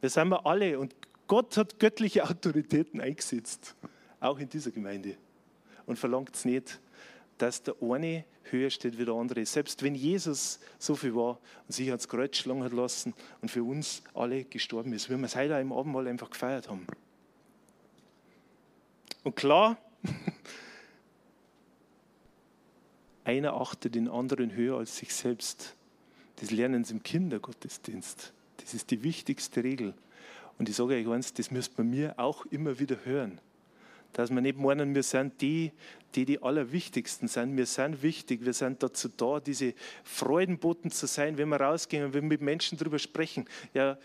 Wir 0.00 0.10
sind 0.10 0.34
alle 0.34 0.78
und 0.78 0.94
Gott 1.26 1.56
hat 1.56 1.78
göttliche 1.78 2.24
Autoritäten 2.28 3.00
eingesetzt, 3.00 3.74
auch 4.20 4.38
in 4.38 4.50
dieser 4.50 4.70
Gemeinde. 4.70 5.16
Und 5.86 5.98
verlangt 5.98 6.34
es 6.34 6.44
nicht, 6.44 6.78
dass 7.38 7.62
der 7.62 7.74
eine 7.80 8.24
höher 8.50 8.68
steht 8.68 8.98
wie 8.98 9.06
der 9.06 9.14
andere. 9.14 9.46
Selbst 9.46 9.82
wenn 9.82 9.94
Jesus 9.94 10.60
so 10.78 10.94
viel 10.94 11.14
war 11.14 11.38
und 11.66 11.72
sich 11.72 11.88
ans 11.88 12.06
Kreuz 12.06 12.36
schlagen 12.36 12.62
hat 12.62 12.72
lassen 12.72 13.14
und 13.40 13.50
für 13.50 13.64
uns 13.64 14.02
alle 14.12 14.44
gestorben 14.44 14.92
ist, 14.92 15.08
wie 15.08 15.16
wir 15.16 15.24
es 15.24 15.34
heute 15.34 15.54
im 15.54 15.72
Abendmahl 15.72 16.06
einfach 16.06 16.28
gefeiert 16.28 16.68
haben. 16.68 16.86
Und 19.22 19.34
klar, 19.36 19.78
einer 23.24 23.54
achtet 23.54 23.94
den 23.94 24.08
anderen 24.08 24.54
höher 24.54 24.78
als 24.78 24.96
sich 24.96 25.14
selbst. 25.14 25.74
Das 26.36 26.50
lernen 26.50 26.84
sie 26.84 26.94
im 26.94 27.02
Kindergottesdienst. 27.02 28.32
Das 28.58 28.74
ist 28.74 28.90
die 28.90 29.02
wichtigste 29.02 29.64
Regel. 29.64 29.94
Und 30.58 30.68
ich 30.68 30.76
sage 30.76 30.94
euch 30.94 31.08
eins, 31.08 31.32
das 31.32 31.50
müsst 31.50 31.76
man 31.78 31.90
mir 31.90 32.18
auch 32.18 32.46
immer 32.46 32.78
wieder 32.78 33.04
hören 33.04 33.40
dass 34.14 34.30
wir 34.30 34.40
nicht 34.40 34.58
meinen, 34.58 34.94
wir 34.94 35.02
sind 35.02 35.40
die, 35.40 35.72
die 36.14 36.24
die 36.24 36.42
Allerwichtigsten 36.42 37.28
sind. 37.28 37.56
Wir 37.56 37.66
sind 37.66 38.02
wichtig, 38.02 38.44
wir 38.44 38.52
sind 38.52 38.82
dazu 38.82 39.08
da, 39.08 39.40
diese 39.40 39.74
Freudenboten 40.04 40.90
zu 40.90 41.06
sein, 41.06 41.36
wenn 41.36 41.48
wir 41.48 41.60
rausgehen 41.60 42.06
und 42.06 42.14
wenn 42.14 42.22
wir 42.22 42.28
mit 42.28 42.40
Menschen 42.40 42.78
darüber 42.78 42.98
sprechen. 42.98 43.44
Ja, 43.74 43.98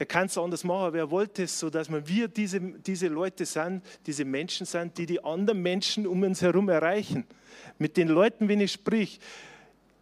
er 0.00 0.06
kann 0.06 0.28
es 0.28 0.38
anders 0.38 0.64
machen, 0.64 0.86
aber 0.86 0.96
er 0.96 1.10
wollte 1.10 1.42
es 1.42 1.58
so, 1.58 1.68
dass 1.68 1.90
wir 1.90 2.26
diese, 2.26 2.58
diese 2.58 3.08
Leute 3.08 3.44
sind, 3.44 3.84
diese 4.06 4.24
Menschen 4.24 4.64
sind, 4.64 4.96
die 4.96 5.04
die 5.04 5.22
anderen 5.22 5.60
Menschen 5.60 6.06
um 6.06 6.22
uns 6.22 6.40
herum 6.40 6.70
erreichen. 6.70 7.26
Mit 7.78 7.98
den 7.98 8.08
Leuten, 8.08 8.48
wenn 8.48 8.62
ich 8.62 8.72
sprich, 8.72 9.20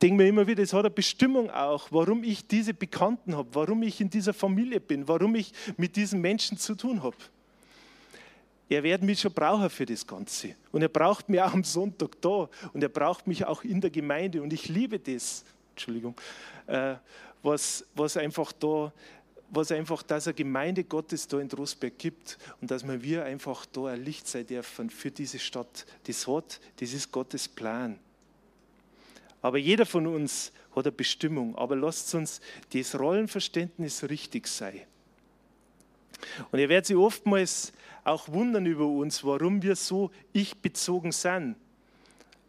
denke 0.00 0.22
mir 0.22 0.28
immer 0.28 0.46
wieder, 0.46 0.62
es 0.62 0.72
hat 0.72 0.84
eine 0.84 0.90
Bestimmung 0.90 1.50
auch, 1.50 1.88
warum 1.90 2.22
ich 2.22 2.46
diese 2.46 2.74
Bekannten 2.74 3.36
habe, 3.36 3.48
warum 3.54 3.82
ich 3.82 4.00
in 4.00 4.08
dieser 4.08 4.32
Familie 4.32 4.78
bin, 4.78 5.08
warum 5.08 5.34
ich 5.34 5.52
mit 5.76 5.96
diesen 5.96 6.20
Menschen 6.20 6.58
zu 6.58 6.76
tun 6.76 7.02
habe 7.02 7.16
er 8.70 8.82
wird 8.82 9.02
mich 9.02 9.18
schon 9.18 9.32
brauchen 9.32 9.70
für 9.70 9.86
das 9.86 10.06
Ganze. 10.06 10.54
Und 10.72 10.82
er 10.82 10.90
braucht 10.90 11.30
mich 11.30 11.40
auch 11.40 11.54
am 11.54 11.64
Sonntag 11.64 12.20
da. 12.20 12.50
Und 12.74 12.82
er 12.82 12.90
braucht 12.90 13.26
mich 13.26 13.42
auch 13.46 13.64
in 13.64 13.80
der 13.80 13.88
Gemeinde. 13.88 14.42
Und 14.42 14.52
ich 14.52 14.68
liebe 14.68 14.98
das, 14.98 15.42
Entschuldigung, 15.70 16.14
äh, 16.66 16.96
was, 17.42 17.86
was 17.94 18.18
einfach 18.18 18.52
da, 18.52 18.92
was 19.50 19.72
einfach, 19.72 20.02
dass 20.02 20.26
eine 20.26 20.34
Gemeinde 20.34 20.84
Gottes 20.84 21.26
da 21.26 21.40
in 21.40 21.48
Drosberg 21.48 21.98
gibt 21.98 22.38
und 22.60 22.70
dass 22.70 22.86
wir 22.86 23.24
einfach 23.24 23.64
da 23.66 23.86
ein 23.86 24.04
Licht 24.04 24.26
sein 24.28 24.46
dürfen 24.46 24.90
für 24.90 25.10
diese 25.10 25.38
Stadt. 25.38 25.86
Das 26.04 26.26
hat, 26.26 26.60
das 26.76 26.92
ist 26.92 27.10
Gottes 27.10 27.48
Plan. 27.48 27.98
Aber 29.40 29.58
jeder 29.58 29.86
von 29.86 30.06
uns 30.06 30.52
hat 30.74 30.86
eine 30.86 30.92
Bestimmung. 30.92 31.56
Aber 31.56 31.76
lasst 31.76 32.14
uns 32.14 32.40
das 32.72 32.98
Rollenverständnis 32.98 34.08
richtig 34.08 34.46
sein. 34.48 34.82
Und 36.50 36.58
ihr 36.58 36.68
werdet 36.68 36.86
sich 36.86 36.96
oftmals 36.96 37.72
auch 38.04 38.28
wundern 38.28 38.66
über 38.66 38.86
uns, 38.86 39.22
warum 39.24 39.62
wir 39.62 39.76
so 39.76 40.10
ich-bezogen 40.32 41.12
sind. 41.12 41.56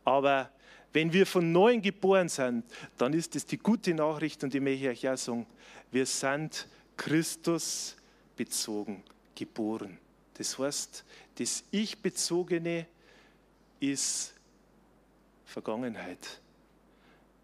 Aber 0.03 0.49
wenn 0.91 1.13
wir 1.13 1.25
von 1.25 1.51
neuem 1.51 1.81
geboren 1.81 2.29
sind, 2.29 2.63
dann 2.97 3.13
ist 3.13 3.35
es 3.35 3.45
die 3.45 3.57
gute 3.57 3.93
Nachricht 3.93 4.43
und 4.43 4.53
die 4.53 4.59
möchte 4.59 4.91
ich 4.91 5.05
euch 5.05 5.13
auch 5.13 5.17
sagen, 5.17 5.45
wir 5.91 6.05
sind 6.05 6.67
Christus 6.99 7.95
bezogen 8.35 9.01
geboren. 9.33 9.97
Das 10.33 10.59
heißt, 10.59 11.05
das 11.35 11.63
Ich-Bezogene 11.71 12.85
ist 13.79 14.33
Vergangenheit. 15.45 16.41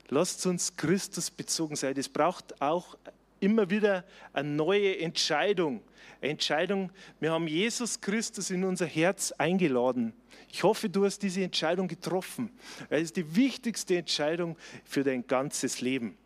Lasst 0.09 0.45
uns 0.45 0.75
Christus 0.75 1.31
bezogen 1.31 1.77
sein. 1.77 1.95
Das 1.95 2.09
braucht 2.09 2.61
auch 2.61 2.97
immer 3.39 3.69
wieder 3.69 4.03
eine 4.33 4.49
neue 4.49 4.99
Entscheidung. 4.99 5.81
Eine 6.21 6.31
Entscheidung, 6.31 6.91
wir 7.21 7.31
haben 7.31 7.47
Jesus 7.47 8.01
Christus 8.01 8.49
in 8.49 8.65
unser 8.65 8.85
Herz 8.85 9.31
eingeladen. 9.31 10.13
Ich 10.51 10.63
hoffe, 10.63 10.89
du 10.89 11.05
hast 11.05 11.19
diese 11.19 11.41
Entscheidung 11.41 11.87
getroffen. 11.87 12.51
Es 12.89 13.03
ist 13.03 13.15
die 13.15 13.35
wichtigste 13.37 13.97
Entscheidung 13.97 14.57
für 14.83 15.05
dein 15.05 15.25
ganzes 15.25 15.79
Leben. 15.79 16.17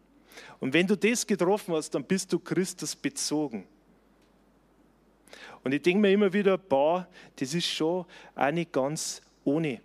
Und 0.60 0.74
wenn 0.74 0.88
du 0.88 0.96
das 0.96 1.26
getroffen 1.26 1.74
hast, 1.74 1.92
dann 1.92 2.04
bist 2.04 2.32
du 2.34 2.40
Christus 2.40 2.96
bezogen. 2.96 3.68
Und 5.64 5.74
ich 5.74 5.82
denke 5.82 6.00
mir 6.00 6.12
immer 6.12 6.32
wieder, 6.32 6.58
boah, 6.58 7.08
das 7.36 7.54
ist 7.54 7.68
schon 7.68 8.06
auch 8.36 8.52
nicht 8.52 8.72
ganz 8.72 9.22
ohne. 9.44 9.82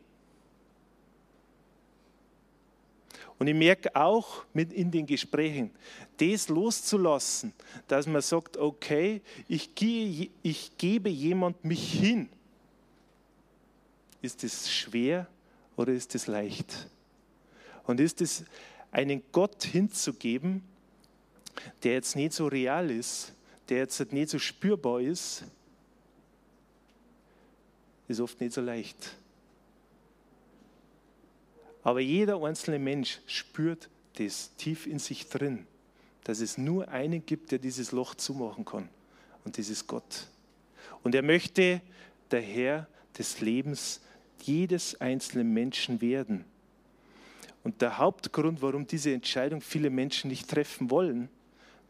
Und 3.38 3.48
ich 3.48 3.54
merke 3.54 3.94
auch 3.96 4.44
mit 4.52 4.72
in 4.72 4.90
den 4.90 5.06
Gesprächen, 5.06 5.70
das 6.18 6.48
loszulassen, 6.48 7.52
dass 7.88 8.06
man 8.06 8.22
sagt, 8.22 8.56
okay, 8.56 9.20
ich, 9.48 9.74
gehe, 9.74 10.30
ich 10.42 10.78
gebe 10.78 11.10
jemand 11.10 11.64
mich 11.64 11.92
hin. 11.92 12.28
Ist 14.22 14.42
das 14.44 14.72
schwer 14.72 15.26
oder 15.76 15.92
ist 15.92 16.14
das 16.14 16.28
leicht? 16.28 16.88
Und 17.86 18.00
ist 18.00 18.20
es 18.20 18.44
einen 18.94 19.22
Gott 19.32 19.64
hinzugeben, 19.64 20.62
der 21.82 21.94
jetzt 21.94 22.14
nicht 22.14 22.32
so 22.32 22.46
real 22.46 22.90
ist, 22.90 23.34
der 23.68 23.78
jetzt 23.78 24.12
nicht 24.12 24.30
so 24.30 24.38
spürbar 24.38 25.00
ist, 25.00 25.44
ist 28.06 28.20
oft 28.20 28.40
nicht 28.40 28.52
so 28.52 28.60
leicht. 28.60 29.16
Aber 31.82 32.00
jeder 32.00 32.42
einzelne 32.42 32.78
Mensch 32.78 33.20
spürt 33.26 33.88
das 34.14 34.54
tief 34.56 34.86
in 34.86 35.00
sich 35.00 35.28
drin, 35.28 35.66
dass 36.22 36.40
es 36.40 36.56
nur 36.56 36.88
einen 36.88 37.26
gibt, 37.26 37.50
der 37.50 37.58
dieses 37.58 37.90
Loch 37.90 38.14
zumachen 38.14 38.64
kann. 38.64 38.88
Und 39.44 39.58
das 39.58 39.68
ist 39.68 39.88
Gott. 39.88 40.28
Und 41.02 41.14
er 41.14 41.22
möchte 41.22 41.82
der 42.30 42.40
Herr 42.40 42.86
des 43.18 43.40
Lebens 43.40 44.00
jedes 44.42 45.00
einzelnen 45.00 45.52
Menschen 45.52 46.00
werden. 46.00 46.44
Und 47.64 47.80
der 47.80 47.98
Hauptgrund, 47.98 48.62
warum 48.62 48.86
diese 48.86 49.12
Entscheidung 49.12 49.60
viele 49.60 49.90
Menschen 49.90 50.28
nicht 50.28 50.48
treffen 50.48 50.90
wollen, 50.90 51.30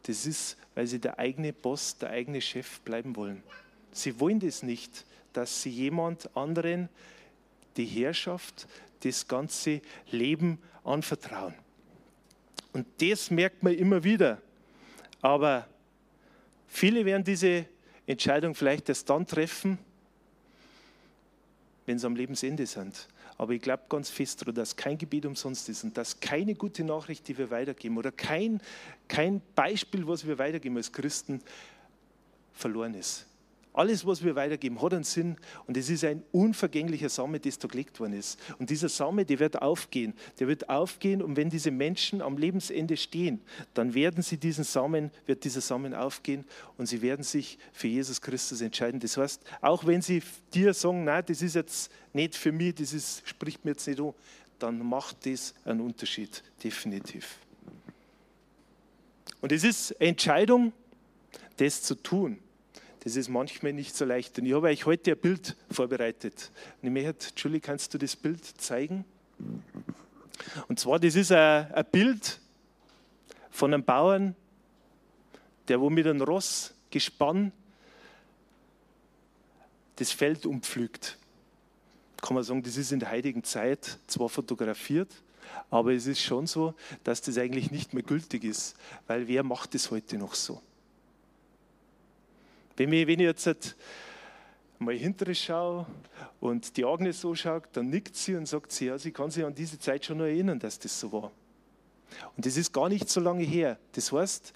das 0.05 0.25
ist, 0.25 0.57
weil 0.75 0.87
sie 0.87 1.01
der 1.01 1.19
eigene 1.19 1.53
Boss, 1.53 1.99
der 1.99 2.11
eigene 2.11 2.41
Chef 2.41 2.81
bleiben 2.81 3.17
wollen. 3.17 3.43
Sie 3.93 4.19
wollen 4.21 4.39
das 4.39 4.63
nicht, 4.63 5.05
dass 5.33 5.63
sie 5.63 5.71
jemand 5.71 6.35
anderen 6.37 6.89
die 7.77 7.87
Herrschaft, 7.87 8.69
das 9.01 9.27
ganze 9.27 9.81
Leben 10.11 10.59
anvertrauen. 10.85 11.55
Und 12.73 12.87
das 13.01 13.31
merkt 13.31 13.63
man 13.63 13.75
immer 13.75 14.03
wieder. 14.05 14.41
Aber 15.21 15.67
viele 16.69 17.05
werden 17.05 17.25
diese 17.25 17.67
Entscheidung 18.07 18.55
vielleicht 18.55 18.89
erst 18.89 19.09
dann 19.11 19.27
treffen, 19.27 19.79
wenn 21.87 21.99
sie 21.99 22.07
am 22.07 22.17
Lebensende 22.17 22.67
sind. 22.67 23.09
Aber 23.37 23.53
ich 23.53 23.63
glaube 23.63 23.85
ganz 23.89 24.11
fest 24.11 24.43
daran, 24.43 24.55
dass 24.55 24.77
kein 24.77 24.97
Gebet 24.97 25.27
umsonst 25.27 25.69
ist 25.69 25.85
und 25.85 25.97
dass 25.97 26.21
keine 26.21 26.55
gute 26.55 26.85
Nachricht, 26.85 27.27
die 27.27 27.37
wir 27.37 27.51
weitergeben 27.51 27.99
oder 27.99 28.13
kein, 28.13 28.61
kein 29.09 29.43
Beispiel, 29.55 30.07
was 30.07 30.27
wir 30.27 30.39
weitergeben 30.39 30.77
als 30.77 30.93
Christen, 30.93 31.41
verloren 32.53 32.95
ist. 32.95 33.27
Alles, 33.75 34.07
was 34.07 34.23
wir 34.23 34.37
weitergeben, 34.37 34.81
hat 34.81 34.95
einen 34.95 35.03
Sinn 35.03 35.37
und 35.67 35.77
es 35.77 35.91
ist 35.91 36.05
ein 36.05 36.23
unvergänglicher 36.31 37.09
Same, 37.09 37.41
das 37.41 37.59
da 37.59 37.67
gelegt 37.67 37.99
worden 37.99 38.13
ist. 38.13 38.39
Und 38.61 38.71
dieser 38.71 38.89
Same, 38.89 39.25
der 39.25 39.41
wird 39.41 39.61
aufgehen. 39.61 40.15
Der 40.39 40.47
wird 40.47 40.69
aufgehen 40.69 41.21
und 41.21 41.37
wenn 41.37 41.51
diese 41.51 41.73
Menschen 41.73 42.23
am 42.23 42.39
Lebensende 42.39 42.97
stehen, 42.97 43.41
dann 43.75 43.93
werden 43.93 44.23
sie 44.23 44.37
diesen 44.37 44.63
Samen, 44.63 45.11
wird 45.27 45.43
dieser 45.43 45.61
Samen 45.61 45.93
aufgehen 45.93 46.45
und 46.79 46.87
sie 46.87 47.03
werden 47.03 47.25
sich 47.25 47.59
für 47.73 47.89
Jesus 47.89 48.21
Christus 48.21 48.61
entscheiden. 48.61 49.01
Das 49.01 49.17
heißt, 49.17 49.43
auch 49.61 49.85
wenn 49.85 50.03
sie 50.03 50.23
dir 50.55 50.73
sagen, 50.73 51.03
nein, 51.03 51.25
das 51.27 51.43
ist 51.43 51.57
jetzt 51.57 51.91
nicht 52.13 52.37
für 52.37 52.53
mich, 52.53 52.77
das 52.77 52.93
ist, 52.93 53.29
spricht 53.29 53.65
mir 53.65 53.73
jetzt 53.73 53.89
nicht 53.89 53.99
an, 53.99 54.15
dann 54.61 54.87
macht 54.87 55.27
das 55.27 55.53
einen 55.65 55.81
Unterschied, 55.81 56.45
definitiv. 56.63 57.39
Und 59.41 59.51
es 59.51 59.65
ist 59.65 59.91
Entscheidung, 60.01 60.73
das 61.57 61.83
zu 61.83 61.97
tun. 61.97 62.39
Das 63.05 63.17
ist 63.17 63.29
manchmal 63.29 63.75
nicht 63.75 63.95
so 63.95 64.07
leicht. 64.07 64.39
Und 64.39 64.47
ich 64.47 64.55
habe 64.55 64.69
euch 64.69 64.87
heute 64.87 65.13
ein 65.13 65.19
Bild 65.19 65.57
vorbereitet. 65.71 66.51
Und 66.81 66.89
ich 66.89 67.05
möchte, 67.05 67.29
Julie, 67.37 67.61
kannst 67.61 67.93
du 67.93 67.99
das 67.99 68.17
Bild 68.17 68.43
zeigen? 68.61 69.05
Und 70.69 70.81
zwar, 70.81 70.99
das 70.99 71.15
ist 71.15 71.31
ein, 71.31 71.71
ein 71.73 71.85
Bild 71.93 72.41
von 73.51 73.75
einem 73.75 73.85
Bauern, 73.85 74.35
der 75.69 75.81
wo 75.81 75.91
mit 75.91 76.07
einem 76.07 76.23
Ross 76.23 76.75
gespann 76.91 77.53
das 79.97 80.11
Feld 80.11 80.47
umpflügt. 80.47 81.19
Kann 82.23 82.35
man 82.35 82.43
sagen, 82.43 82.63
das 82.63 82.79
ist 82.79 82.91
in 82.91 83.01
der 83.01 83.11
heutigen 83.11 83.45
Zeit 83.45 83.99
zwar 84.07 84.31
fotografiert, 84.31 85.11
aber 85.71 85.93
es 85.93 86.07
ist 86.07 86.23
schon 86.23 86.47
so, 86.47 86.75
dass 87.05 87.21
das 87.21 87.37
eigentlich 87.37 87.71
nicht 87.71 87.93
mehr 87.93 88.03
gültig 88.03 88.45
ist, 88.45 88.77
weil 89.07 89.29
wer 89.29 89.43
macht 89.43 89.75
das 89.75 89.91
heute 89.91 90.17
noch 90.17 90.35
so? 90.35 90.63
Wenn 92.77 92.93
ich, 92.93 93.07
wenn 93.07 93.21
ich 93.21 93.27
jetzt 93.27 93.47
halt 93.47 93.77
mal 94.79 94.95
hinterher 94.95 95.35
schaue 95.35 95.87
und 96.41 96.77
die 96.77 96.85
Agnes 96.85 97.21
so 97.21 97.35
schaut, 97.35 97.65
dann 97.73 97.91
nickt 97.91 98.17
sie 98.17 98.35
und 98.35 98.47
sagt 98.47 98.73
sie, 98.73 98.87
ja, 98.87 98.99
sie 98.99 99.13
kann 99.13 99.31
sich 99.31 99.45
an 99.45 99.55
diese 99.55 99.79
Zeit 99.79 100.05
schon 100.05 100.19
noch 100.19 100.25
erinnern, 100.25 100.59
dass 100.59 100.79
das 100.79 100.99
so 100.99 101.13
war. 101.13 101.31
Und 102.37 102.47
das 102.47 102.57
ist 102.57 102.73
gar 102.73 102.89
nicht 102.89 103.09
so 103.09 103.21
lange 103.21 103.45
her. 103.45 103.79
Das 103.93 104.13
heißt, 104.13 104.53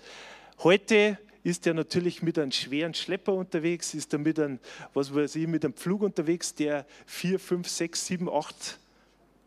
heute 0.62 1.18
ist 1.44 1.66
er 1.66 1.74
natürlich 1.74 2.22
mit 2.22 2.38
einem 2.38 2.52
schweren 2.52 2.94
Schlepper 2.94 3.32
unterwegs, 3.32 3.94
ist 3.94 4.12
er 4.12 4.18
mit 4.18 4.38
einem, 4.38 4.58
was 4.92 5.14
weiß 5.14 5.36
ich, 5.36 5.46
mit 5.46 5.64
einem 5.64 5.74
Pflug 5.74 6.02
unterwegs, 6.02 6.54
der 6.54 6.86
vier, 7.06 7.38
fünf, 7.38 7.68
sechs, 7.68 8.06
sieben, 8.06 8.28
acht 8.28 8.78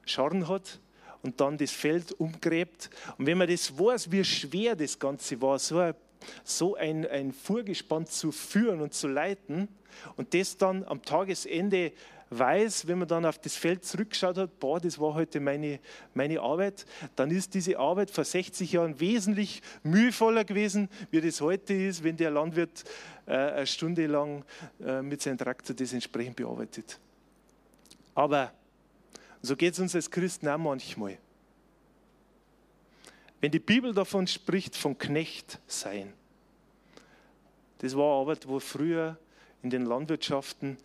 Scharren 0.06 0.48
hat 0.48 0.80
und 1.22 1.40
dann 1.40 1.58
das 1.58 1.72
Feld 1.72 2.14
umgräbt. 2.14 2.90
Und 3.18 3.28
wenn 3.28 3.38
man 3.38 3.48
das 3.48 3.78
weiß, 3.78 4.12
wie 4.12 4.24
schwer 4.24 4.76
das 4.76 4.98
Ganze 4.98 5.42
war, 5.42 5.60
so 5.60 5.78
ein 5.78 5.94
so 6.44 6.76
ein, 6.76 7.08
ein 7.08 7.32
Fuhrgespann 7.32 8.06
zu 8.06 8.32
führen 8.32 8.82
und 8.82 8.94
zu 8.94 9.08
leiten 9.08 9.68
und 10.16 10.34
das 10.34 10.58
dann 10.58 10.84
am 10.84 11.02
Tagesende 11.02 11.92
weiß, 12.32 12.88
wenn 12.88 13.00
man 13.00 13.08
dann 13.08 13.26
auf 13.26 13.38
das 13.40 13.56
Feld 13.56 13.84
zurückgeschaut 13.84 14.38
hat, 14.38 14.60
boah, 14.60 14.80
das 14.80 14.98
war 15.00 15.14
heute 15.14 15.40
meine, 15.42 15.80
meine 16.14 16.40
Arbeit, 16.40 16.86
dann 17.16 17.30
ist 17.30 17.54
diese 17.54 17.78
Arbeit 17.78 18.10
vor 18.10 18.24
60 18.24 18.72
Jahren 18.72 19.00
wesentlich 19.00 19.62
mühevoller 19.84 20.46
gewesen, 20.46 20.90
wie 21.12 21.20
das 21.20 21.42
heute 21.42 21.74
ist, 21.74 22.04
wenn 22.04 22.16
der 22.16 22.32
Landwirt 22.32 22.86
äh, 23.26 23.34
eine 23.34 23.68
Stunde 23.68 24.08
lang 24.08 24.46
äh, 24.80 25.02
mit 25.02 25.22
seinem 25.22 25.38
Traktor 25.38 25.76
das 25.76 25.92
entsprechend 25.92 26.38
bearbeitet. 26.38 27.00
Aber 28.16 28.54
so 29.42 29.56
geht 29.56 29.74
es 29.74 29.80
uns 29.80 29.94
als 29.94 30.10
Christen 30.10 30.48
auch 30.48 30.58
manchmal. 30.58 31.18
Wenn 33.42 33.52
die 33.52 33.60
Bibel 33.60 33.94
davon 33.94 34.28
spricht, 34.28 34.76
von 34.76 34.98
Knecht 34.98 35.60
sein, 35.68 36.14
das 37.80 37.96
war 37.98 38.20
Arbeit, 38.22 38.48
wo 38.48 38.60
früher 38.60 39.18
in 39.64 39.72
den 39.72 39.86
Landwirtschaften 39.86 40.78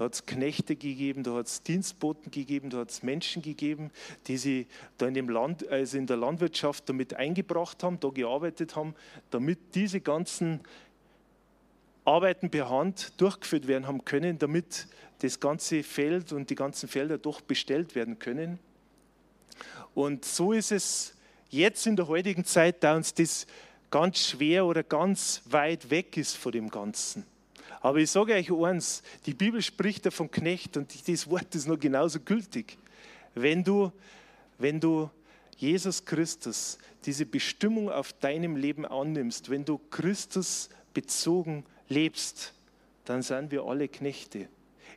da 0.00 0.06
hat 0.06 0.14
es 0.14 0.24
Knechte 0.24 0.76
gegeben, 0.76 1.24
da 1.24 1.34
hat 1.34 1.46
es 1.46 1.62
Dienstboten 1.62 2.30
gegeben, 2.30 2.70
da 2.70 2.78
hat 2.78 2.90
es 2.90 3.02
Menschen 3.02 3.42
gegeben, 3.42 3.90
die 4.28 4.38
sie 4.38 4.66
da 4.96 5.06
in, 5.06 5.12
dem 5.12 5.28
Land, 5.28 5.68
also 5.68 5.98
in 5.98 6.06
der 6.06 6.16
Landwirtschaft 6.16 6.88
damit 6.88 7.12
eingebracht 7.12 7.82
haben, 7.82 8.00
da 8.00 8.08
gearbeitet 8.08 8.76
haben, 8.76 8.94
damit 9.30 9.58
diese 9.74 10.00
ganzen 10.00 10.60
Arbeiten 12.06 12.50
per 12.50 12.70
Hand 12.70 13.12
durchgeführt 13.20 13.66
werden 13.68 13.86
haben 13.86 14.06
können, 14.06 14.38
damit 14.38 14.86
das 15.18 15.38
ganze 15.38 15.82
Feld 15.82 16.32
und 16.32 16.48
die 16.48 16.54
ganzen 16.54 16.88
Felder 16.88 17.18
doch 17.18 17.42
bestellt 17.42 17.94
werden 17.94 18.18
können. 18.18 18.58
Und 19.94 20.24
so 20.24 20.54
ist 20.54 20.72
es 20.72 21.14
jetzt 21.50 21.86
in 21.86 21.96
der 21.96 22.08
heutigen 22.08 22.44
Zeit, 22.44 22.82
da 22.82 22.96
uns 22.96 23.12
das 23.12 23.46
ganz 23.90 24.18
schwer 24.28 24.64
oder 24.64 24.82
ganz 24.82 25.42
weit 25.46 25.90
weg 25.90 26.16
ist 26.16 26.36
von 26.36 26.52
dem 26.52 26.70
Ganzen. 26.70 27.26
Aber 27.80 27.98
ich 27.98 28.10
sage 28.10 28.34
euch 28.34 28.52
eins, 28.52 29.02
die 29.26 29.34
Bibel 29.34 29.60
spricht 29.62 30.04
ja 30.04 30.10
von 30.10 30.30
Knecht 30.30 30.76
und 30.76 31.08
das 31.08 31.28
Wort 31.30 31.54
ist 31.54 31.66
noch 31.66 31.78
genauso 31.78 32.20
gültig. 32.20 32.78
Wenn 33.34 33.64
du, 33.64 33.90
wenn 34.58 34.80
du 34.80 35.10
Jesus 35.56 36.04
Christus 36.04 36.78
diese 37.04 37.26
Bestimmung 37.26 37.90
auf 37.90 38.12
deinem 38.12 38.56
Leben 38.56 38.84
annimmst, 38.84 39.50
wenn 39.50 39.64
du 39.64 39.78
Christus 39.90 40.68
bezogen 40.92 41.64
lebst, 41.88 42.52
dann 43.04 43.22
sind 43.22 43.50
wir 43.50 43.64
alle 43.64 43.88
Knechte 43.88 44.48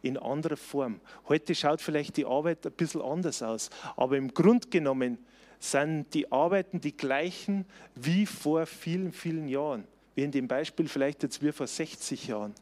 in 0.02 0.18
anderer 0.18 0.58
Form. 0.58 1.00
Heute 1.30 1.56
schaut 1.56 1.82
vielleicht 1.82 2.18
die 2.18 2.26
Arbeit 2.26 2.66
ein 2.66 2.74
bisschen 2.74 3.02
anders 3.02 3.42
aus, 3.42 3.70
aber 3.96 4.18
im 4.18 4.34
Grunde 4.34 4.68
genommen 4.68 5.18
sind 5.64 6.14
die 6.14 6.30
Arbeiten 6.30 6.82
die 6.82 6.96
gleichen 6.96 7.66
wie 7.96 8.26
vor 8.26 8.66
vielen, 8.66 9.14
vielen 9.14 9.48
Jahren. 9.48 9.86
Wie 10.14 10.24
in 10.24 10.32
dem 10.32 10.48
Beispiel 10.48 10.90
vielleicht 10.90 11.24
jetzt 11.24 11.42
wie 11.42 11.54
vor 11.54 11.68
60 11.68 12.28
Jahren. 12.28 12.54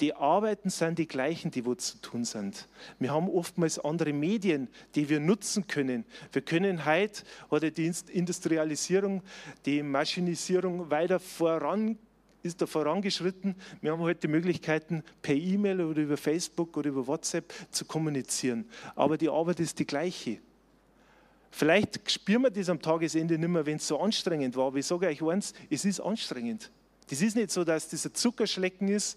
Die 0.00 0.14
Arbeiten 0.14 0.70
sind 0.70 0.98
die 0.98 1.06
gleichen, 1.06 1.50
die 1.50 1.64
wo 1.64 1.74
zu 1.74 1.98
tun 1.98 2.24
sind. 2.24 2.68
Wir 2.98 3.12
haben 3.12 3.28
oftmals 3.28 3.78
andere 3.78 4.12
Medien, 4.12 4.68
die 4.94 5.08
wir 5.08 5.18
nutzen 5.18 5.66
können. 5.66 6.04
Wir 6.32 6.42
können 6.42 6.84
heute 6.84 7.22
oder 7.50 7.70
die 7.70 7.92
Industrialisierung, 8.12 9.22
die 9.66 9.82
Maschinisierung 9.82 10.90
weiter 10.90 11.18
voran 11.20 11.98
ist 12.44 12.60
da 12.60 12.66
vorangeschritten. 12.66 13.54
Wir 13.80 13.92
haben 13.92 14.02
heute 14.02 14.20
die 14.20 14.28
Möglichkeiten, 14.28 15.02
per 15.22 15.34
E-Mail 15.34 15.80
oder 15.80 16.02
über 16.02 16.18
Facebook 16.18 16.76
oder 16.76 16.90
über 16.90 17.06
WhatsApp 17.06 17.52
zu 17.70 17.86
kommunizieren. 17.86 18.68
Aber 18.94 19.16
die 19.16 19.30
Arbeit 19.30 19.60
ist 19.60 19.78
die 19.78 19.86
gleiche. 19.86 20.40
Vielleicht 21.56 22.10
spüren 22.10 22.42
wir 22.42 22.50
das 22.50 22.68
am 22.68 22.82
Tagesende 22.82 23.38
nicht 23.38 23.48
mehr, 23.48 23.64
wenn 23.64 23.76
es 23.76 23.86
so 23.86 24.00
anstrengend 24.00 24.56
war. 24.56 24.66
Aber 24.66 24.78
ich 24.78 24.86
sage 24.86 25.06
euch 25.06 25.22
eins, 25.22 25.54
es 25.70 25.84
ist 25.84 26.00
anstrengend. 26.00 26.72
Das 27.08 27.22
ist 27.22 27.36
nicht 27.36 27.52
so, 27.52 27.62
dass 27.62 27.88
das 27.88 28.04
ein 28.04 28.12
Zuckerschlecken 28.12 28.88
ist, 28.88 29.16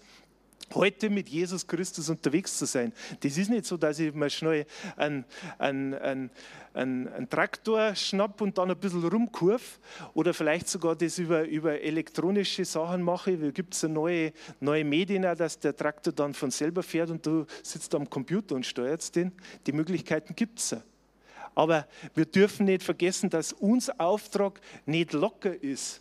heute 0.72 1.10
mit 1.10 1.28
Jesus 1.28 1.66
Christus 1.66 2.08
unterwegs 2.08 2.56
zu 2.56 2.64
sein. 2.64 2.92
Das 3.22 3.36
ist 3.36 3.50
nicht 3.50 3.64
so, 3.64 3.76
dass 3.76 3.98
ich 3.98 4.14
mal 4.14 4.30
schnell 4.30 4.66
einen, 4.94 5.24
einen, 5.58 5.94
einen, 5.94 6.30
einen, 6.74 7.28
Traktor 7.28 7.96
schnapp 7.96 8.40
und 8.40 8.56
dann 8.56 8.70
ein 8.70 8.78
bisschen 8.78 9.02
rumkurve 9.02 9.80
oder 10.14 10.32
vielleicht 10.32 10.68
sogar 10.68 10.94
das 10.94 11.18
über, 11.18 11.42
über 11.42 11.80
elektronische 11.80 12.64
Sachen 12.64 13.02
mache. 13.02 13.36
Da 13.36 13.50
gibt 13.50 13.74
es 13.74 13.82
neue, 13.82 14.32
neue 14.60 14.84
Medien, 14.84 15.22
dass 15.22 15.58
der 15.58 15.74
Traktor 15.74 16.12
dann 16.12 16.34
von 16.34 16.52
selber 16.52 16.84
fährt 16.84 17.10
und 17.10 17.26
du 17.26 17.46
sitzt 17.64 17.92
am 17.96 18.08
Computer 18.08 18.54
und 18.54 18.64
steuerst 18.64 19.16
den. 19.16 19.32
Die 19.66 19.72
Möglichkeiten 19.72 20.36
gibt 20.36 20.60
es. 20.60 20.76
Aber 21.58 21.88
wir 22.14 22.24
dürfen 22.24 22.66
nicht 22.66 22.84
vergessen, 22.84 23.30
dass 23.30 23.52
unser 23.52 24.00
Auftrag 24.00 24.60
nicht 24.86 25.12
locker 25.12 25.60
ist. 25.60 26.00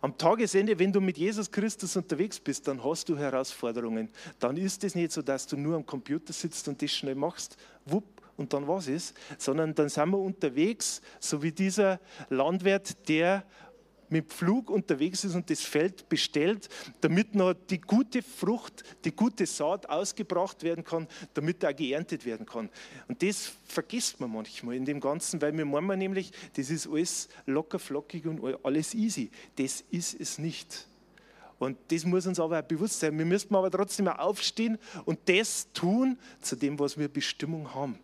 Am 0.00 0.16
Tagesende, 0.16 0.78
wenn 0.78 0.92
du 0.92 1.00
mit 1.00 1.18
Jesus 1.18 1.50
Christus 1.50 1.96
unterwegs 1.96 2.38
bist, 2.38 2.68
dann 2.68 2.84
hast 2.84 3.08
du 3.08 3.18
Herausforderungen. 3.18 4.08
Dann 4.38 4.56
ist 4.56 4.84
es 4.84 4.94
nicht 4.94 5.10
so, 5.10 5.20
dass 5.20 5.48
du 5.48 5.56
nur 5.56 5.74
am 5.74 5.84
Computer 5.84 6.32
sitzt 6.32 6.68
und 6.68 6.80
das 6.80 6.92
schnell 6.92 7.16
machst, 7.16 7.56
wupp, 7.86 8.04
und 8.36 8.52
dann 8.52 8.68
was 8.68 8.86
ist, 8.86 9.16
sondern 9.36 9.74
dann 9.74 9.88
sind 9.88 10.10
wir 10.10 10.18
unterwegs, 10.18 11.02
so 11.18 11.42
wie 11.42 11.50
dieser 11.50 11.98
Landwirt, 12.28 13.08
der 13.08 13.42
mit 14.10 14.32
Pflug 14.32 14.70
unterwegs 14.70 15.24
ist 15.24 15.34
und 15.34 15.50
das 15.50 15.60
Feld 15.60 16.08
bestellt, 16.08 16.68
damit 17.00 17.34
noch 17.34 17.54
die 17.54 17.80
gute 17.80 18.22
Frucht, 18.22 18.84
die 19.04 19.12
gute 19.12 19.46
Saat 19.46 19.88
ausgebracht 19.88 20.62
werden 20.62 20.84
kann, 20.84 21.06
damit 21.34 21.62
er 21.62 21.74
geerntet 21.74 22.24
werden 22.24 22.46
kann. 22.46 22.70
Und 23.08 23.22
das 23.22 23.52
vergisst 23.66 24.20
man 24.20 24.32
manchmal 24.32 24.76
in 24.76 24.84
dem 24.84 25.00
Ganzen, 25.00 25.40
weil 25.42 25.56
wir 25.56 25.64
meinen 25.64 25.98
nämlich, 25.98 26.32
das 26.54 26.70
ist 26.70 26.86
alles 26.86 27.28
locker, 27.46 27.78
flockig 27.78 28.26
und 28.26 28.42
alles 28.64 28.94
easy. 28.94 29.30
Das 29.56 29.84
ist 29.90 30.18
es 30.20 30.38
nicht. 30.38 30.88
Und 31.58 31.76
das 31.88 32.04
muss 32.04 32.26
uns 32.26 32.38
aber 32.38 32.60
auch 32.60 32.64
bewusst 32.64 33.00
sein. 33.00 33.18
Wir 33.18 33.24
müssen 33.24 33.54
aber 33.54 33.70
trotzdem 33.70 34.06
auch 34.08 34.18
aufstehen 34.18 34.78
und 35.04 35.18
das 35.28 35.68
tun, 35.72 36.16
zu 36.40 36.54
dem, 36.54 36.78
was 36.78 36.96
wir 36.96 37.08
Bestimmung 37.08 37.74
haben. 37.74 37.98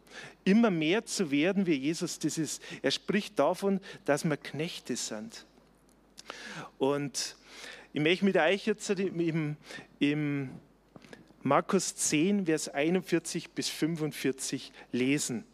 Immer 0.45 0.71
mehr 0.71 1.05
zu 1.05 1.31
werden 1.31 1.67
wie 1.67 1.75
Jesus 1.75 2.19
das 2.19 2.37
ist. 2.37 2.61
Er 2.83 2.91
spricht 2.91 3.39
davon, 3.39 3.81
dass 4.05 4.25
wir 4.25 4.37
Knechte 4.37 4.97
sind. 4.97 5.47
Und 6.79 7.37
ich 7.93 8.01
möchte 8.01 8.25
mit 8.25 8.37
euch 8.37 8.67
jetzt 8.67 8.91
im, 8.91 9.57
im 9.99 10.51
Markus 11.43 11.95
10, 11.95 12.47
Vers 12.47 12.69
41 12.69 13.51
bis 13.51 13.69
45 13.69 14.73
lesen. 14.93 15.45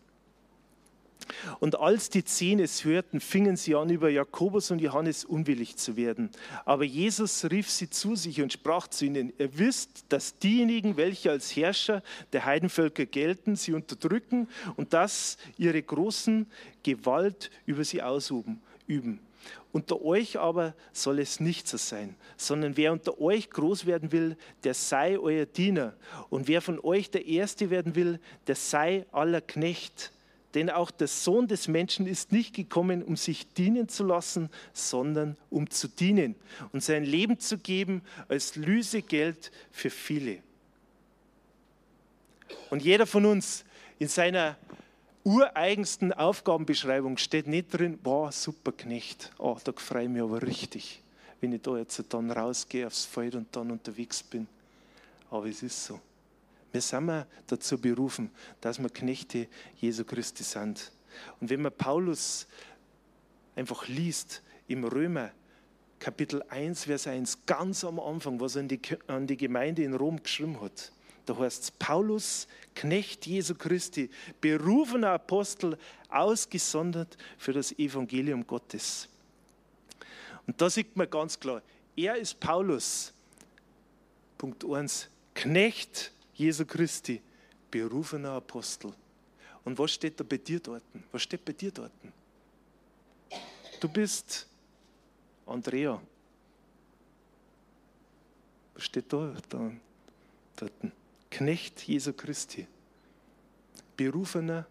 Und 1.58 1.78
als 1.78 2.10
die 2.10 2.24
Zehn 2.24 2.60
es 2.60 2.84
hörten, 2.84 3.20
fingen 3.20 3.56
sie 3.56 3.74
an, 3.74 3.90
über 3.90 4.08
Jakobus 4.08 4.70
und 4.70 4.80
Johannes 4.80 5.24
unwillig 5.24 5.76
zu 5.76 5.96
werden. 5.96 6.30
Aber 6.64 6.84
Jesus 6.84 7.44
rief 7.50 7.70
sie 7.70 7.90
zu 7.90 8.16
sich 8.16 8.40
und 8.42 8.52
sprach 8.52 8.88
zu 8.88 9.06
ihnen, 9.06 9.32
ihr 9.38 9.58
wisst, 9.58 10.04
dass 10.08 10.38
diejenigen, 10.38 10.96
welche 10.96 11.30
als 11.30 11.54
Herrscher 11.54 12.02
der 12.32 12.44
Heidenvölker 12.44 13.06
gelten, 13.06 13.56
sie 13.56 13.72
unterdrücken 13.72 14.48
und 14.76 14.92
dass 14.92 15.36
ihre 15.58 15.82
großen 15.82 16.46
Gewalt 16.82 17.50
über 17.66 17.84
sie 17.84 18.02
ausüben. 18.02 18.60
Üben. 18.86 19.20
Unter 19.72 20.02
euch 20.02 20.38
aber 20.38 20.74
soll 20.92 21.20
es 21.20 21.38
nicht 21.38 21.68
so 21.68 21.76
sein, 21.76 22.16
sondern 22.36 22.76
wer 22.76 22.92
unter 22.92 23.20
euch 23.20 23.50
groß 23.50 23.86
werden 23.86 24.10
will, 24.10 24.36
der 24.64 24.74
sei 24.74 25.18
euer 25.18 25.46
Diener. 25.46 25.94
Und 26.28 26.48
wer 26.48 26.60
von 26.60 26.80
euch 26.80 27.10
der 27.10 27.26
Erste 27.26 27.70
werden 27.70 27.94
will, 27.94 28.18
der 28.46 28.56
sei 28.56 29.06
aller 29.12 29.40
Knecht. 29.40 30.12
Denn 30.54 30.68
auch 30.68 30.90
der 30.90 31.06
Sohn 31.06 31.46
des 31.46 31.68
Menschen 31.68 32.08
ist 32.08 32.32
nicht 32.32 32.54
gekommen, 32.54 33.04
um 33.04 33.16
sich 33.16 33.46
dienen 33.54 33.88
zu 33.88 34.02
lassen, 34.02 34.50
sondern 34.72 35.36
um 35.48 35.70
zu 35.70 35.86
dienen 35.86 36.34
und 36.72 36.82
sein 36.82 37.04
Leben 37.04 37.38
zu 37.38 37.56
geben 37.56 38.02
als 38.28 38.56
Lüsegeld 38.56 39.52
für 39.70 39.90
viele. 39.90 40.38
Und 42.70 42.82
jeder 42.82 43.06
von 43.06 43.26
uns 43.26 43.64
in 44.00 44.08
seiner 44.08 44.56
ureigensten 45.24 46.12
Aufgabenbeschreibung 46.12 47.18
steht 47.18 47.46
nicht 47.46 47.72
drin, 47.72 47.98
boah, 47.98 48.32
super 48.32 48.72
Knecht, 48.72 49.32
oh, 49.38 49.56
da 49.62 49.72
freue 49.72 50.04
ich 50.04 50.08
mich 50.08 50.22
aber 50.22 50.42
richtig, 50.42 51.02
wenn 51.40 51.52
ich 51.52 51.62
da 51.62 51.76
jetzt 51.76 52.02
dann 52.08 52.30
rausgehe 52.30 52.86
aufs 52.86 53.04
Feld 53.04 53.34
und 53.34 53.54
dann 53.54 53.70
unterwegs 53.70 54.22
bin. 54.22 54.46
Aber 55.30 55.46
es 55.46 55.62
ist 55.62 55.84
so. 55.84 56.00
Wir 56.72 56.80
sind 56.80 57.26
dazu 57.46 57.78
berufen, 57.78 58.30
dass 58.60 58.78
wir 58.78 58.88
Knechte 58.88 59.48
Jesu 59.80 60.04
Christi 60.04 60.44
sind. 60.44 60.92
Und 61.40 61.50
wenn 61.50 61.62
man 61.62 61.72
Paulus 61.72 62.46
einfach 63.56 63.88
liest 63.88 64.42
im 64.68 64.84
Römer 64.84 65.32
Kapitel 65.98 66.42
1, 66.48 66.84
Vers 66.84 67.06
1, 67.06 67.44
ganz 67.44 67.84
am 67.84 68.00
Anfang, 68.00 68.40
was 68.40 68.56
er 68.56 68.62
an 68.62 68.68
die, 68.68 68.80
an 69.06 69.26
die 69.26 69.36
Gemeinde 69.36 69.82
in 69.82 69.94
Rom 69.94 70.22
geschrieben 70.22 70.60
hat, 70.60 70.92
da 71.26 71.36
heißt 71.36 71.62
es 71.62 71.70
Paulus, 71.70 72.46
Knecht 72.74 73.26
Jesu 73.26 73.54
Christi, 73.54 74.10
berufener 74.40 75.10
Apostel, 75.10 75.78
ausgesondert 76.08 77.16
für 77.38 77.52
das 77.52 77.72
Evangelium 77.72 78.46
Gottes. 78.46 79.08
Und 80.46 80.60
da 80.60 80.68
sieht 80.68 80.96
man 80.96 81.08
ganz 81.08 81.38
klar, 81.38 81.62
er 81.96 82.16
ist 82.16 82.38
Paulus, 82.40 83.12
Punkt 84.38 84.64
1, 84.64 85.08
Knecht 85.34 86.12
Jesu 86.34 86.64
Christi, 86.64 87.20
berufener 87.70 88.32
Apostel. 88.32 88.92
Und 89.64 89.78
was 89.78 89.92
steht 89.92 90.18
da 90.18 90.24
bei 90.24 90.38
dir 90.38 90.58
dort? 90.60 90.82
Was 91.12 91.22
steht 91.22 91.44
bei 91.44 91.52
dir 91.52 91.70
dort? 91.70 91.92
Du 93.78 93.88
bist 93.88 94.46
Andrea. 95.46 96.00
Was 98.74 98.84
steht 98.84 99.12
da, 99.12 99.34
dort? 99.48 100.70
Knecht 101.30 101.82
Jesu 101.86 102.12
Christi. 102.12 102.66
Berufener, 103.96 104.66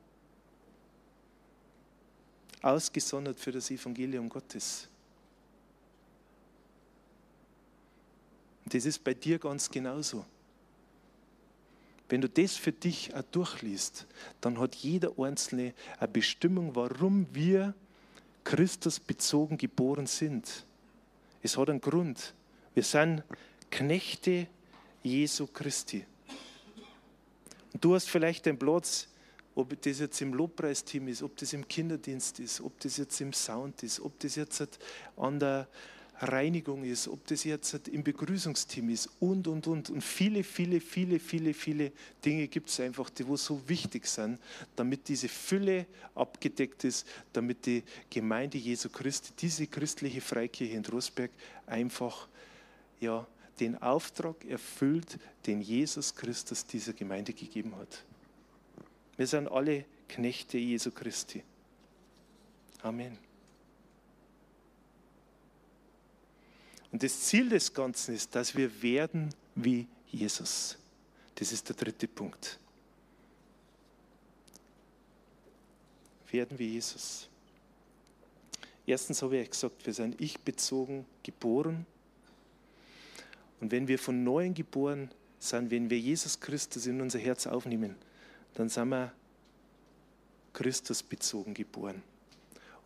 ausgesondert 2.61 3.39
für 3.39 3.51
das 3.51 3.71
Evangelium 3.71 4.27
Gottes. 4.27 4.87
Und 8.65 8.73
das 8.73 8.85
ist 8.85 9.03
bei 9.03 9.13
dir 9.13 9.39
ganz 9.39 9.69
genauso. 9.69 10.25
Wenn 12.09 12.21
du 12.21 12.29
das 12.29 12.55
für 12.55 12.71
dich 12.71 13.13
auch 13.13 13.21
durchliest, 13.31 14.07
dann 14.41 14.59
hat 14.59 14.75
jeder 14.75 15.17
Einzelne 15.19 15.73
eine 15.99 16.07
Bestimmung, 16.07 16.75
warum 16.75 17.27
wir 17.33 17.75
Christus 18.43 18.99
bezogen 18.99 19.57
geboren 19.57 20.07
sind. 20.07 20.65
Es 21.43 21.55
hat 21.55 21.69
einen 21.69 21.81
Grund. 21.81 22.33
Wir 22.73 22.83
sind 22.83 23.23
Knechte 23.69 24.47
Jesu 25.03 25.45
Christi. 25.45 26.05
Und 27.73 27.83
du 27.83 27.95
hast 27.95 28.09
vielleicht 28.09 28.47
einen 28.47 28.57
Platz, 28.57 29.07
ob 29.55 29.79
das 29.81 29.99
jetzt 29.99 30.21
im 30.21 30.33
Lobpreisteam 30.33 31.07
ist, 31.07 31.21
ob 31.21 31.35
das 31.37 31.53
im 31.53 31.67
Kinderdienst 31.67 32.39
ist, 32.39 32.61
ob 32.61 32.79
das 32.79 32.97
jetzt 32.97 33.19
im 33.19 33.33
Sound 33.33 33.83
ist, 33.83 33.99
ob 33.99 34.17
das 34.19 34.35
jetzt 34.35 34.79
an 35.17 35.39
der 35.39 35.67
Reinigung 36.21 36.83
ist, 36.83 37.07
ob 37.07 37.25
das 37.27 37.45
jetzt 37.45 37.87
im 37.87 38.03
Begrüßungsteam 38.03 38.89
ist 38.89 39.09
und, 39.19 39.47
und, 39.47 39.67
und. 39.67 39.89
Und 39.89 40.03
viele, 40.03 40.43
viele, 40.43 40.81
viele, 40.81 41.19
viele, 41.19 41.53
viele 41.53 41.91
Dinge 42.23 42.47
gibt 42.47 42.69
es 42.69 42.79
einfach, 42.79 43.09
die 43.09 43.25
wo 43.25 43.37
so 43.37 43.61
wichtig 43.67 44.05
sind, 44.05 44.37
damit 44.75 45.07
diese 45.07 45.29
Fülle 45.29 45.85
abgedeckt 46.15 46.83
ist, 46.83 47.07
damit 47.31 47.65
die 47.65 47.83
Gemeinde 48.09 48.57
Jesu 48.57 48.89
Christi, 48.89 49.31
diese 49.39 49.67
christliche 49.67 50.21
Freikirche 50.21 50.73
in 50.73 50.85
Rosberg 50.85 51.31
einfach 51.65 52.27
ja, 52.99 53.25
den 53.59 53.81
Auftrag 53.81 54.45
erfüllt, 54.45 55.19
den 55.45 55.61
Jesus 55.61 56.15
Christus 56.15 56.65
dieser 56.65 56.93
Gemeinde 56.93 57.33
gegeben 57.33 57.75
hat. 57.75 58.03
Wir 59.17 59.27
sind 59.27 59.47
alle 59.49 59.85
Knechte 60.07 60.57
Jesu 60.57 60.91
Christi. 60.91 61.43
Amen. 62.81 63.17
Und 66.91 67.03
das 67.03 67.19
Ziel 67.21 67.49
des 67.49 67.73
Ganzen 67.73 68.15
ist, 68.15 68.33
dass 68.33 68.55
wir 68.55 68.81
werden 68.81 69.29
wie 69.55 69.87
Jesus. 70.07 70.77
Das 71.35 71.51
ist 71.51 71.69
der 71.69 71.75
dritte 71.75 72.07
Punkt. 72.07 72.57
Werden 76.31 76.57
wie 76.57 76.73
Jesus. 76.73 77.27
Erstens 78.85 79.21
habe 79.21 79.37
ich 79.37 79.49
gesagt, 79.49 79.85
wir 79.85 79.93
sind 79.93 80.19
ich-bezogen 80.19 81.05
geboren. 81.21 81.85
Und 83.59 83.71
wenn 83.71 83.87
wir 83.87 83.99
von 83.99 84.23
Neuem 84.23 84.53
geboren 84.53 85.09
sind, 85.39 85.71
wenn 85.71 85.89
wir 85.89 85.99
Jesus 85.99 86.39
Christus 86.39 86.85
in 86.85 87.01
unser 87.01 87.19
Herz 87.19 87.47
aufnehmen, 87.47 87.95
dann 88.55 88.69
sind 88.69 88.89
wir 88.89 89.11
Christus 90.53 91.03
bezogen 91.03 91.53
geboren. 91.53 92.01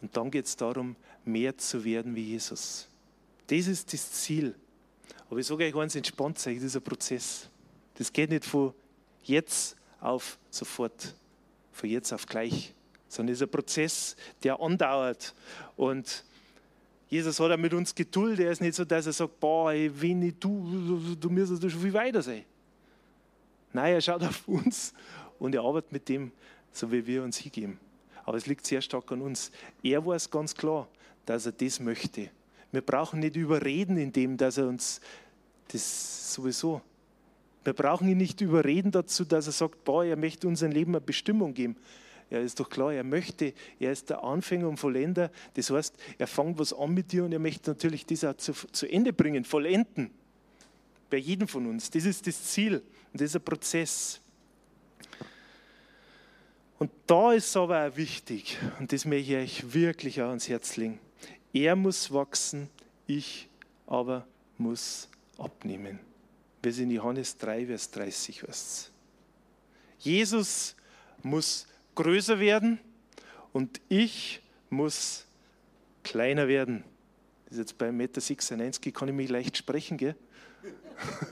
Und 0.02 0.16
dann 0.18 0.30
geht 0.30 0.46
es 0.46 0.56
darum, 0.56 0.96
mehr 1.24 1.58
zu 1.58 1.84
werden 1.84 2.16
wie 2.16 2.24
Jesus. 2.24 2.88
Das 3.48 3.68
ist 3.68 3.94
das 3.94 4.12
Ziel. 4.12 4.56
Aber 5.30 5.40
ich 5.40 5.48
sage 5.48 5.66
euch 5.66 5.76
eins, 5.76 5.96
entspannt 5.96 6.40
sein, 6.40 6.60
dieser 6.60 6.80
Prozess. 6.80 7.48
Das 7.96 8.12
geht 8.12 8.30
nicht 8.30 8.46
von 8.46 8.74
jetzt 9.24 9.76
auf 10.00 10.38
sofort, 10.50 11.16
von 11.72 11.90
jetzt 11.90 12.12
auf 12.12 12.26
gleich, 12.26 12.74
sondern 13.08 13.34
es 13.34 13.42
ist 13.42 13.48
ein 13.48 13.52
Prozess, 13.52 14.16
der 14.44 14.60
andauert. 14.60 15.34
Und 15.76 16.24
Jesus 17.14 17.40
hat 17.40 17.52
auch 17.52 17.58
mit 17.58 17.72
uns 17.76 17.94
Geduld. 17.94 18.40
Er 18.40 18.52
ist 18.52 18.60
nicht 18.60 18.74
so, 18.74 18.84
dass 18.84 19.06
er 19.06 19.14
sagt, 19.14 19.40
boah, 19.40 19.72
ey, 19.72 19.92
wenn 19.94 20.24
ich 20.24 20.34
du, 20.40 21.16
du 21.20 21.30
müsstest 21.30 21.62
schon 21.62 21.80
viel 21.80 21.94
weiter 21.94 22.24
sein. 22.24 22.44
Nein, 23.72 23.94
er 23.94 24.02
schaut 24.02 24.24
auf 24.24 24.48
uns 24.48 24.96
und 25.38 25.54
er 25.54 25.62
arbeitet 25.62 25.92
mit 25.92 26.10
dem, 26.10 26.32
so 26.72 26.92
wie 26.92 27.06
wir 27.06 27.22
uns 27.22 27.38
hingeben. 27.38 27.80
Aber 28.26 28.36
es 28.38 28.48
liegt 28.48 28.66
sehr 28.66 28.82
stark 28.82 29.12
an 29.12 29.22
uns. 29.22 29.52
Er 29.84 30.04
weiß 30.04 30.32
ganz 30.32 30.56
klar, 30.56 30.88
dass 31.28 31.46
er 31.46 31.52
das 31.52 31.80
möchte. 31.80 32.32
Wir 32.72 32.82
brauchen 32.82 33.20
nicht 33.20 33.36
überreden, 33.36 33.98
indem 33.98 34.36
dass 34.36 34.58
er 34.58 34.68
uns 34.68 35.00
das 35.68 36.34
sowieso. 36.34 36.82
Wir 37.64 37.74
brauchen 37.74 38.08
ihn 38.08 38.18
nicht 38.18 38.42
überreden 38.42 38.90
dazu, 38.92 39.24
dass 39.24 39.46
er 39.46 39.54
sagt, 39.54 39.84
boah, 39.84 40.04
er 40.04 40.18
möchte 40.18 40.48
unserem 40.48 40.72
Leben 40.72 40.94
eine 40.94 41.02
Bestimmung 41.02 41.54
geben. 41.54 41.76
Ja, 42.34 42.40
ist 42.40 42.60
doch 42.60 42.68
klar, 42.68 42.92
er 42.92 43.04
möchte, 43.04 43.54
er 43.80 43.92
ist 43.92 44.10
der 44.10 44.24
Anfänger 44.24 44.68
und 44.68 44.78
Vollender. 44.78 45.30
Das 45.54 45.70
heißt, 45.70 45.96
er 46.18 46.26
fängt 46.26 46.58
was 46.58 46.74
an 46.74 46.92
mit 46.92 47.12
dir 47.12 47.26
und 47.26 47.32
er 47.32 47.38
möchte 47.38 47.70
natürlich 47.70 48.08
das 48.08 48.24
auch 48.24 48.36
zu, 48.36 48.54
zu 48.54 48.88
Ende 48.88 49.14
bringen, 49.14 49.46
vollenden. 49.46 50.10
Bei 51.12 51.18
jedem 51.18 51.48
von 51.48 51.68
uns. 51.68 51.92
Das 51.92 52.06
ist 52.06 52.26
das 52.26 52.44
Ziel 52.46 52.82
und 53.12 53.22
das 53.22 53.30
ist 53.30 53.36
ein 53.36 53.44
Prozess. 53.44 54.20
Und 56.80 56.90
da 57.06 57.34
ist 57.34 57.56
aber 57.56 57.88
auch 57.88 57.96
wichtig, 57.98 58.58
und 58.80 58.92
das 58.92 59.06
möchte 59.06 59.32
ich 59.32 59.38
euch 59.38 59.74
wirklich 59.76 60.20
auch 60.20 60.30
ans 60.30 60.50
Herz 60.50 60.76
legen. 60.76 61.00
Er 61.54 61.76
muss 61.76 62.12
wachsen, 62.12 62.68
ich 63.06 63.48
aber 63.86 64.26
muss 64.58 65.08
abnehmen. 65.38 66.00
Wir 66.64 66.74
sind 66.74 66.90
in 66.90 66.96
Johannes 66.96 67.38
3, 67.38 67.68
Vers 67.68 67.92
30 67.92 68.42
heißt 68.42 68.92
Jesus 70.00 70.76
muss 71.22 71.68
größer 71.96 72.40
werden 72.40 72.80
und 73.52 73.82
ich 73.90 74.42
muss 74.70 75.26
kleiner 76.04 76.48
werden. 76.48 76.84
Das 77.46 77.54
ist 77.54 77.60
jetzt 77.60 77.78
bei 77.78 77.90
1,96 77.90 77.92
Meter 77.94 78.92
kann 78.92 79.08
ich 79.10 79.14
mich 79.14 79.30
leicht 79.30 79.58
sprechen, 79.58 79.98
gell? 79.98 80.16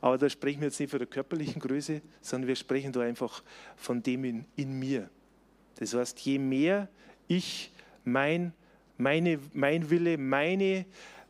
Aber 0.00 0.18
da 0.18 0.28
sprechen 0.28 0.60
wir 0.60 0.68
jetzt 0.68 0.78
nicht 0.78 0.90
von 0.90 0.98
der 0.98 1.08
körperlichen 1.08 1.60
Größe, 1.60 2.02
sondern 2.20 2.48
wir 2.48 2.56
sprechen 2.56 2.92
da 2.92 3.00
einfach 3.00 3.42
von 3.76 4.02
dem 4.02 4.24
in, 4.24 4.44
in 4.54 4.78
mir. 4.78 5.08
Das 5.76 5.94
heißt, 5.94 6.20
je 6.20 6.38
mehr 6.38 6.88
ich 7.28 7.72
mein, 8.04 8.52
meine, 8.98 9.38
mein 9.52 9.90
Wille, 9.90 10.16
meine, 10.18 10.86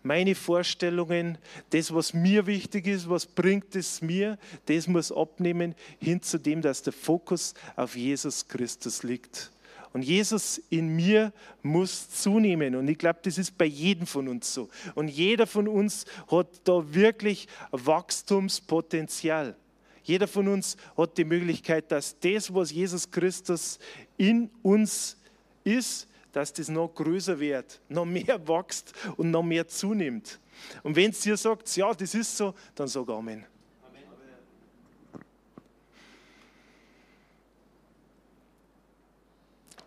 meine 0.07 0.35
Vorstellungen, 0.35 1.39
das, 1.71 1.93
was 1.93 2.15
mir 2.15 2.47
wichtig 2.47 2.87
ist, 2.87 3.09
was 3.11 3.27
bringt 3.27 3.75
es 3.75 4.01
mir, 4.01 4.39
das 4.67 4.87
muss 4.87 5.13
abnehmen 5.13 5.75
hin 5.99 6.23
zu 6.23 6.39
dem, 6.39 6.63
dass 6.63 6.83
der 6.83 6.93
Fokus 6.93 7.55
auf 7.75 7.97
Jesus 7.97 8.47
Christus 8.47 9.03
liegt. 9.03 9.51
Und 9.93 10.03
Jesus 10.03 10.61
in 10.69 10.95
mir 10.95 11.33
muss 11.63 12.11
zunehmen. 12.11 12.75
Und 12.77 12.87
ich 12.87 12.99
glaube, 12.99 13.21
das 13.23 13.39
ist 13.39 13.57
bei 13.57 13.65
jedem 13.65 14.07
von 14.07 14.29
uns 14.29 14.53
so. 14.53 14.69
Und 14.95 15.09
jeder 15.09 15.47
von 15.47 15.67
uns 15.67 16.05
hat 16.31 16.49
da 16.65 16.85
wirklich 16.95 17.49
Wachstumspotenzial. 17.71 19.57
Jeder 20.03 20.29
von 20.29 20.49
uns 20.49 20.77
hat 20.97 21.17
die 21.17 21.25
Möglichkeit, 21.25 21.91
dass 21.91 22.19
das, 22.21 22.53
was 22.53 22.71
Jesus 22.71 23.11
Christus 23.11 23.79
in 24.19 24.51
uns 24.63 25.17
ist, 25.65 26.07
dass 26.37 26.53
das 26.53 26.69
noch 26.69 26.89
größer 26.89 27.41
wird, 27.41 27.81
noch 27.89 28.05
mehr 28.05 28.47
wächst 28.47 28.93
und 29.17 29.31
noch 29.31 29.43
mehr 29.43 29.67
zunimmt. 29.69 30.39
Und 30.83 30.95
wenn 30.95 31.11
es 31.11 31.21
dir 31.21 31.35
sagt, 31.35 31.75
ja, 31.77 31.95
das 31.95 32.15
ist 32.15 32.37
so, 32.37 32.55
dann 32.75 32.89
sag 32.89 33.09
Amen. 33.09 33.47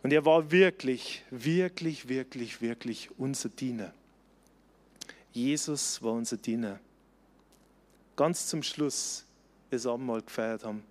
Und 0.01 0.11
er 0.11 0.25
war 0.25 0.49
wirklich, 0.49 1.23
wirklich, 1.29 2.09
wirklich, 2.09 2.61
wirklich 2.61 3.11
unser 3.19 3.49
Diener. 3.49 3.93
Jesus 5.31 6.01
war 6.01 6.13
unser 6.13 6.37
Diener. 6.37 6.79
Ganz 8.15 8.47
zum 8.47 8.63
Schluss 8.63 9.23
das 9.69 9.85
Abendmahl 9.85 10.23
gefeiert 10.23 10.63
haben, 10.63 10.83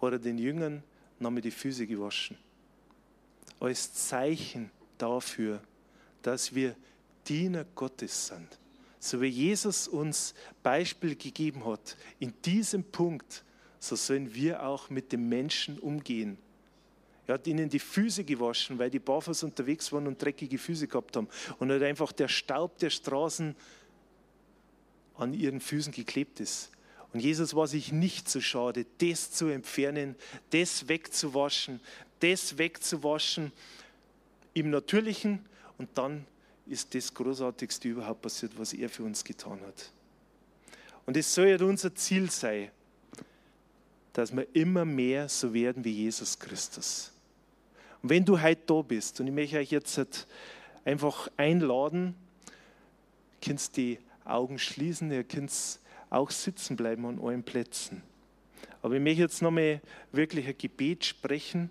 hat 0.00 0.12
er 0.12 0.20
den 0.20 0.38
Jüngern 0.38 0.84
nochmal 1.18 1.42
die 1.42 1.50
Füße 1.50 1.88
gewaschen. 1.88 2.38
Als 3.58 3.92
Zeichen 3.94 4.70
dafür, 5.02 5.60
dass 6.22 6.54
wir 6.54 6.76
Diener 7.26 7.64
Gottes 7.74 8.28
sind. 8.28 8.48
So 9.00 9.20
wie 9.20 9.26
Jesus 9.26 9.88
uns 9.88 10.32
Beispiel 10.62 11.16
gegeben 11.16 11.66
hat, 11.66 11.96
in 12.20 12.32
diesem 12.44 12.84
Punkt, 12.84 13.44
so 13.80 13.96
sollen 13.96 14.32
wir 14.32 14.64
auch 14.64 14.90
mit 14.90 15.10
den 15.10 15.28
Menschen 15.28 15.78
umgehen. 15.80 16.38
Er 17.26 17.34
hat 17.34 17.46
ihnen 17.46 17.68
die 17.68 17.80
Füße 17.80 18.24
gewaschen, 18.24 18.78
weil 18.78 18.90
die 18.90 19.00
barfuß 19.00 19.42
unterwegs 19.42 19.92
waren 19.92 20.06
und 20.06 20.22
dreckige 20.22 20.58
Füße 20.58 20.86
gehabt 20.86 21.16
haben. 21.16 21.28
Und 21.58 21.72
hat 21.72 21.82
einfach 21.82 22.12
der 22.12 22.28
Staub 22.28 22.78
der 22.78 22.90
Straßen 22.90 23.56
an 25.16 25.34
ihren 25.34 25.60
Füßen 25.60 25.92
geklebt 25.92 26.40
ist. 26.40 26.70
Und 27.12 27.20
Jesus 27.20 27.54
war 27.54 27.66
sich 27.66 27.92
nicht 27.92 28.28
so 28.28 28.40
schade, 28.40 28.86
das 28.98 29.32
zu 29.32 29.46
entfernen, 29.46 30.16
das 30.50 30.88
wegzuwaschen, 30.88 31.80
das 32.20 32.58
wegzuwaschen 32.58 33.52
im 34.54 34.70
Natürlichen. 34.70 35.44
Und 35.78 35.90
dann 35.94 36.26
ist 36.66 36.94
das 36.94 37.12
Großartigste 37.12 37.88
überhaupt 37.88 38.22
passiert, 38.22 38.52
was 38.56 38.72
er 38.72 38.88
für 38.88 39.02
uns 39.02 39.24
getan 39.24 39.60
hat. 39.60 39.92
Und 41.06 41.16
es 41.16 41.34
soll 41.34 41.48
ja 41.48 41.60
unser 41.64 41.94
Ziel 41.94 42.30
sein, 42.30 42.70
dass 44.12 44.34
wir 44.34 44.46
immer 44.54 44.84
mehr 44.84 45.28
so 45.28 45.52
werden 45.52 45.84
wie 45.84 45.90
Jesus 45.90 46.38
Christus. 46.38 47.12
Und 48.02 48.10
wenn 48.10 48.24
du 48.24 48.40
heute 48.40 48.62
da 48.66 48.82
bist, 48.82 49.20
und 49.20 49.26
ich 49.26 49.32
möchte 49.32 49.58
euch 49.58 49.70
jetzt 49.70 50.26
einfach 50.84 51.28
einladen, 51.36 52.14
ihr 53.40 53.48
könnt 53.48 53.76
die 53.76 53.98
Augen 54.24 54.58
schließen, 54.58 55.10
ihr 55.10 55.24
könnt 55.24 55.52
auch 56.10 56.30
sitzen 56.30 56.76
bleiben 56.76 57.06
an 57.06 57.18
euren 57.18 57.42
Plätzen. 57.42 58.02
Aber 58.82 58.94
ich 58.94 59.00
möchte 59.00 59.22
jetzt 59.22 59.42
nochmal 59.42 59.80
wirklich 60.10 60.46
ein 60.46 60.58
Gebet 60.58 61.04
sprechen 61.04 61.70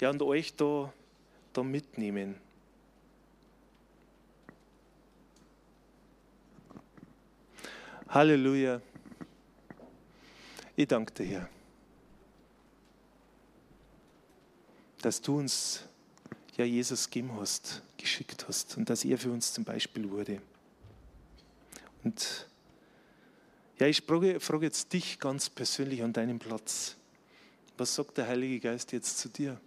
ja, 0.00 0.10
und 0.10 0.20
euch 0.22 0.54
da, 0.54 0.92
da 1.56 1.62
mitnehmen. 1.62 2.36
Halleluja. 8.08 8.80
Ich 10.76 10.86
danke 10.86 11.12
dir, 11.12 11.26
Herr, 11.26 11.48
dass 15.00 15.20
du 15.20 15.38
uns 15.38 15.84
ja 16.56 16.64
Jesus 16.64 17.06
gegeben 17.08 17.32
hast, 17.38 17.82
geschickt 17.96 18.46
hast 18.48 18.76
und 18.76 18.88
dass 18.88 19.04
er 19.04 19.18
für 19.18 19.30
uns 19.30 19.52
zum 19.52 19.64
Beispiel 19.64 20.10
wurde. 20.10 20.40
Und 22.04 22.46
ja, 23.78 23.86
ich 23.86 24.02
frage, 24.02 24.40
frage 24.40 24.66
jetzt 24.66 24.92
dich 24.92 25.18
ganz 25.18 25.50
persönlich 25.50 26.02
an 26.02 26.12
deinem 26.12 26.38
Platz. 26.38 26.96
Was 27.76 27.94
sagt 27.94 28.16
der 28.16 28.28
Heilige 28.28 28.60
Geist 28.60 28.92
jetzt 28.92 29.18
zu 29.18 29.28
dir? 29.28 29.60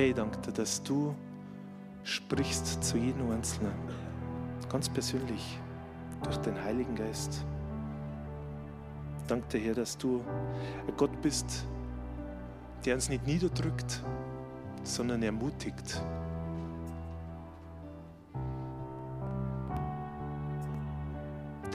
Hey, 0.00 0.14
danke 0.14 0.50
dass 0.52 0.82
du 0.82 1.14
sprichst 2.04 2.82
zu 2.82 2.96
jedem 2.96 3.30
Einzelnen, 3.32 3.74
ganz 4.70 4.88
persönlich, 4.88 5.58
durch 6.22 6.38
den 6.38 6.54
Heiligen 6.64 6.94
Geist. 6.94 7.44
Danke 9.28 9.46
dir, 9.48 9.58
Herr, 9.58 9.74
dass 9.74 9.98
du 9.98 10.24
ein 10.88 10.96
Gott 10.96 11.20
bist, 11.20 11.66
der 12.86 12.94
uns 12.94 13.10
nicht 13.10 13.26
niederdrückt, 13.26 14.02
sondern 14.84 15.22
ermutigt. 15.22 16.02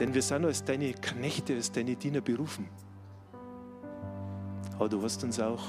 Denn 0.00 0.12
wir 0.12 0.22
sind 0.22 0.44
als 0.44 0.64
deine 0.64 0.94
Knechte, 0.94 1.54
als 1.54 1.70
deine 1.70 1.94
Diener 1.94 2.22
berufen. 2.22 2.68
Aber 4.74 4.88
du 4.88 5.00
hast 5.00 5.22
uns 5.22 5.38
auch 5.38 5.62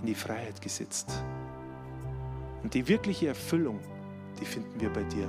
in 0.00 0.06
die 0.06 0.14
Freiheit 0.14 0.62
gesetzt. 0.62 1.22
Und 2.62 2.74
die 2.74 2.86
wirkliche 2.88 3.28
Erfüllung, 3.28 3.78
die 4.40 4.44
finden 4.44 4.80
wir 4.80 4.92
bei 4.92 5.02
dir. 5.04 5.28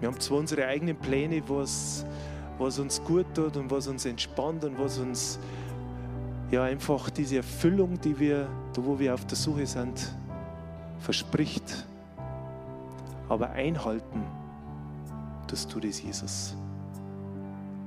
Wir 0.00 0.08
haben 0.08 0.18
zwar 0.18 0.38
unsere 0.38 0.66
eigenen 0.66 0.96
Pläne, 0.96 1.42
was, 1.46 2.04
was 2.58 2.78
uns 2.78 3.02
gut 3.04 3.26
tut 3.34 3.56
und 3.56 3.70
was 3.70 3.86
uns 3.86 4.04
entspannt 4.04 4.64
und 4.64 4.78
was 4.78 4.98
uns 4.98 5.38
ja 6.50 6.64
einfach 6.64 7.08
diese 7.10 7.36
Erfüllung, 7.36 8.00
die 8.00 8.18
wir, 8.18 8.48
da 8.74 8.84
wo 8.84 8.98
wir 8.98 9.14
auf 9.14 9.24
der 9.26 9.36
Suche 9.36 9.66
sind, 9.66 10.12
verspricht. 10.98 11.86
Aber 13.28 13.50
einhalten 13.50 14.22
tust 15.46 15.72
du 15.72 15.80
das, 15.80 16.02
Jesus. 16.02 16.56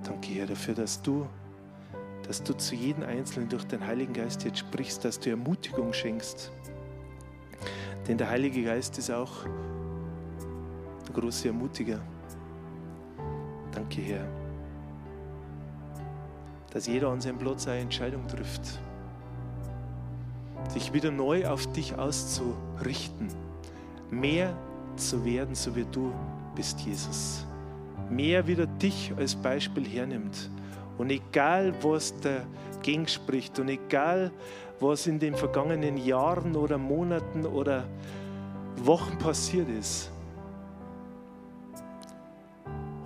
Danke, 0.04 0.34
Herr, 0.34 0.48
dafür, 0.48 0.74
dass 0.74 1.02
du, 1.02 1.28
dass 2.28 2.42
du 2.42 2.54
zu 2.54 2.76
jedem 2.76 3.04
Einzelnen 3.04 3.50
durch 3.50 3.66
den 3.66 3.86
Heiligen 3.86 4.14
Geist 4.14 4.44
jetzt 4.44 4.60
sprichst, 4.60 5.04
dass 5.04 5.20
du 5.20 5.32
Ermutigung 5.32 5.94
schenkst. 5.94 6.52
Denn 8.08 8.18
der 8.18 8.30
Heilige 8.30 8.64
Geist 8.64 8.98
ist 8.98 9.10
auch 9.12 9.46
ein 9.46 11.14
großer 11.14 11.48
Ermutiger. 11.48 12.00
Danke, 13.72 14.02
Herr, 14.02 14.26
dass 16.72 16.88
jeder 16.88 17.10
an 17.10 17.22
seinem 17.22 17.38
Platz 17.38 17.68
eine 17.68 17.82
Entscheidung 17.82 18.28
trifft, 18.28 18.80
sich 20.70 20.94
wieder 20.94 21.12
neu 21.12 21.48
auf 21.48 21.68
dich 21.74 21.98
auszurichten, 21.98 23.28
mehr 24.12 24.56
zu 24.96 25.26
werden, 25.26 25.56
so 25.56 25.76
wie 25.76 25.86
du 25.92 26.14
bist, 26.56 26.80
Jesus 26.82 27.46
mehr 28.10 28.46
wieder 28.48 28.66
dich 28.66 29.14
als 29.18 29.36
Beispiel 29.36 29.86
hernimmt. 29.86 30.50
Und 30.98 31.10
egal, 31.10 31.74
was 31.82 32.14
dagegen 32.22 33.08
spricht 33.08 33.60
und 33.60 33.70
egal, 33.70 34.32
was 34.80 35.08
in 35.08 35.20
den 35.20 35.36
vergangenen 35.36 35.98
Jahren 35.98 36.56
oder 36.56 36.78
Monaten 36.78 37.46
oder 37.46 37.86
Wochen 38.78 39.18
passiert 39.18 39.70
ist, 39.70 40.12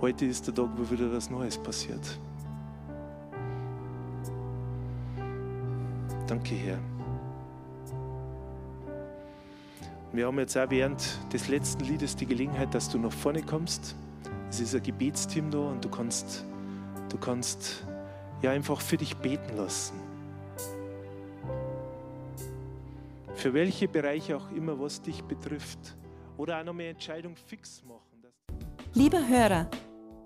heute 0.00 0.26
ist 0.26 0.46
der 0.46 0.54
Tag, 0.54 0.68
wo 0.76 0.90
wieder 0.90 1.12
was 1.12 1.30
Neues 1.30 1.58
passiert. 1.58 2.18
Danke, 6.26 6.54
Herr. 6.54 6.78
Wir 10.12 10.26
haben 10.26 10.38
jetzt 10.40 10.56
auch 10.56 10.68
während 10.70 11.18
des 11.32 11.48
letzten 11.48 11.84
Liedes 11.84 12.16
die 12.16 12.26
Gelegenheit, 12.26 12.74
dass 12.74 12.88
du 12.88 12.98
nach 12.98 13.12
vorne 13.12 13.42
kommst. 13.42 13.94
Es 14.48 14.58
ist 14.58 14.74
ein 14.74 14.82
Gebetsteam 14.82 15.52
da 15.52 15.58
und 15.58 15.84
du 15.84 15.88
kannst, 15.88 16.44
du 17.10 17.18
kannst 17.18 17.84
ja 18.42 18.50
einfach 18.50 18.80
für 18.80 18.96
dich 18.96 19.16
beten 19.16 19.56
lassen. 19.56 19.94
Für 23.34 23.54
welche 23.54 23.88
Bereiche 23.88 24.36
auch 24.36 24.50
immer, 24.50 24.78
was 24.78 25.00
dich 25.02 25.22
betrifft. 25.24 25.96
Oder 26.36 26.60
auch 26.60 26.64
noch 26.64 26.74
eine 26.74 26.88
Entscheidung 26.88 27.36
fix 27.36 27.82
machen. 27.84 28.00
Lieber 28.94 29.26
Hörer, 29.28 29.68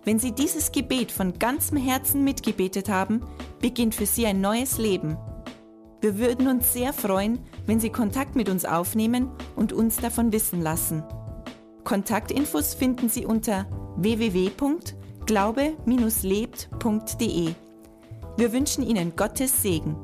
wenn 0.05 0.19
Sie 0.19 0.33
dieses 0.33 0.73
Gebet 0.73 1.13
von 1.13 1.39
ganzem 1.39 1.77
Herzen 1.77 2.25
mitgebetet 2.25 2.89
haben, 2.89 3.21
beginnt 3.61 3.95
für 3.95 4.07
Sie 4.07 4.27
ein 4.27 4.41
neues 4.41 4.79
Leben. 4.79 5.17
Wir 6.01 6.19
würden 6.19 6.49
uns 6.49 6.73
sehr 6.73 6.93
freuen, 6.93 7.41
wenn 7.67 7.81
Sie 7.81 7.91
Kontakt 7.91 8.37
mit 8.37 8.49
uns 8.49 8.65
aufnehmen 8.65 9.31
und 9.57 9.73
uns 9.73 9.97
davon 9.97 10.33
wissen 10.33 10.61
lassen. 10.61 11.03
Kontaktinfos 11.85 12.75
finden 12.75 13.09
Sie 13.09 13.27
unter 13.27 13.67
www.glaube-lebt.de. 15.27 17.55
Wir 18.37 18.53
wünschen 18.53 18.85
Ihnen 18.85 19.17
Gottes 19.17 19.63
Segen. 19.63 19.97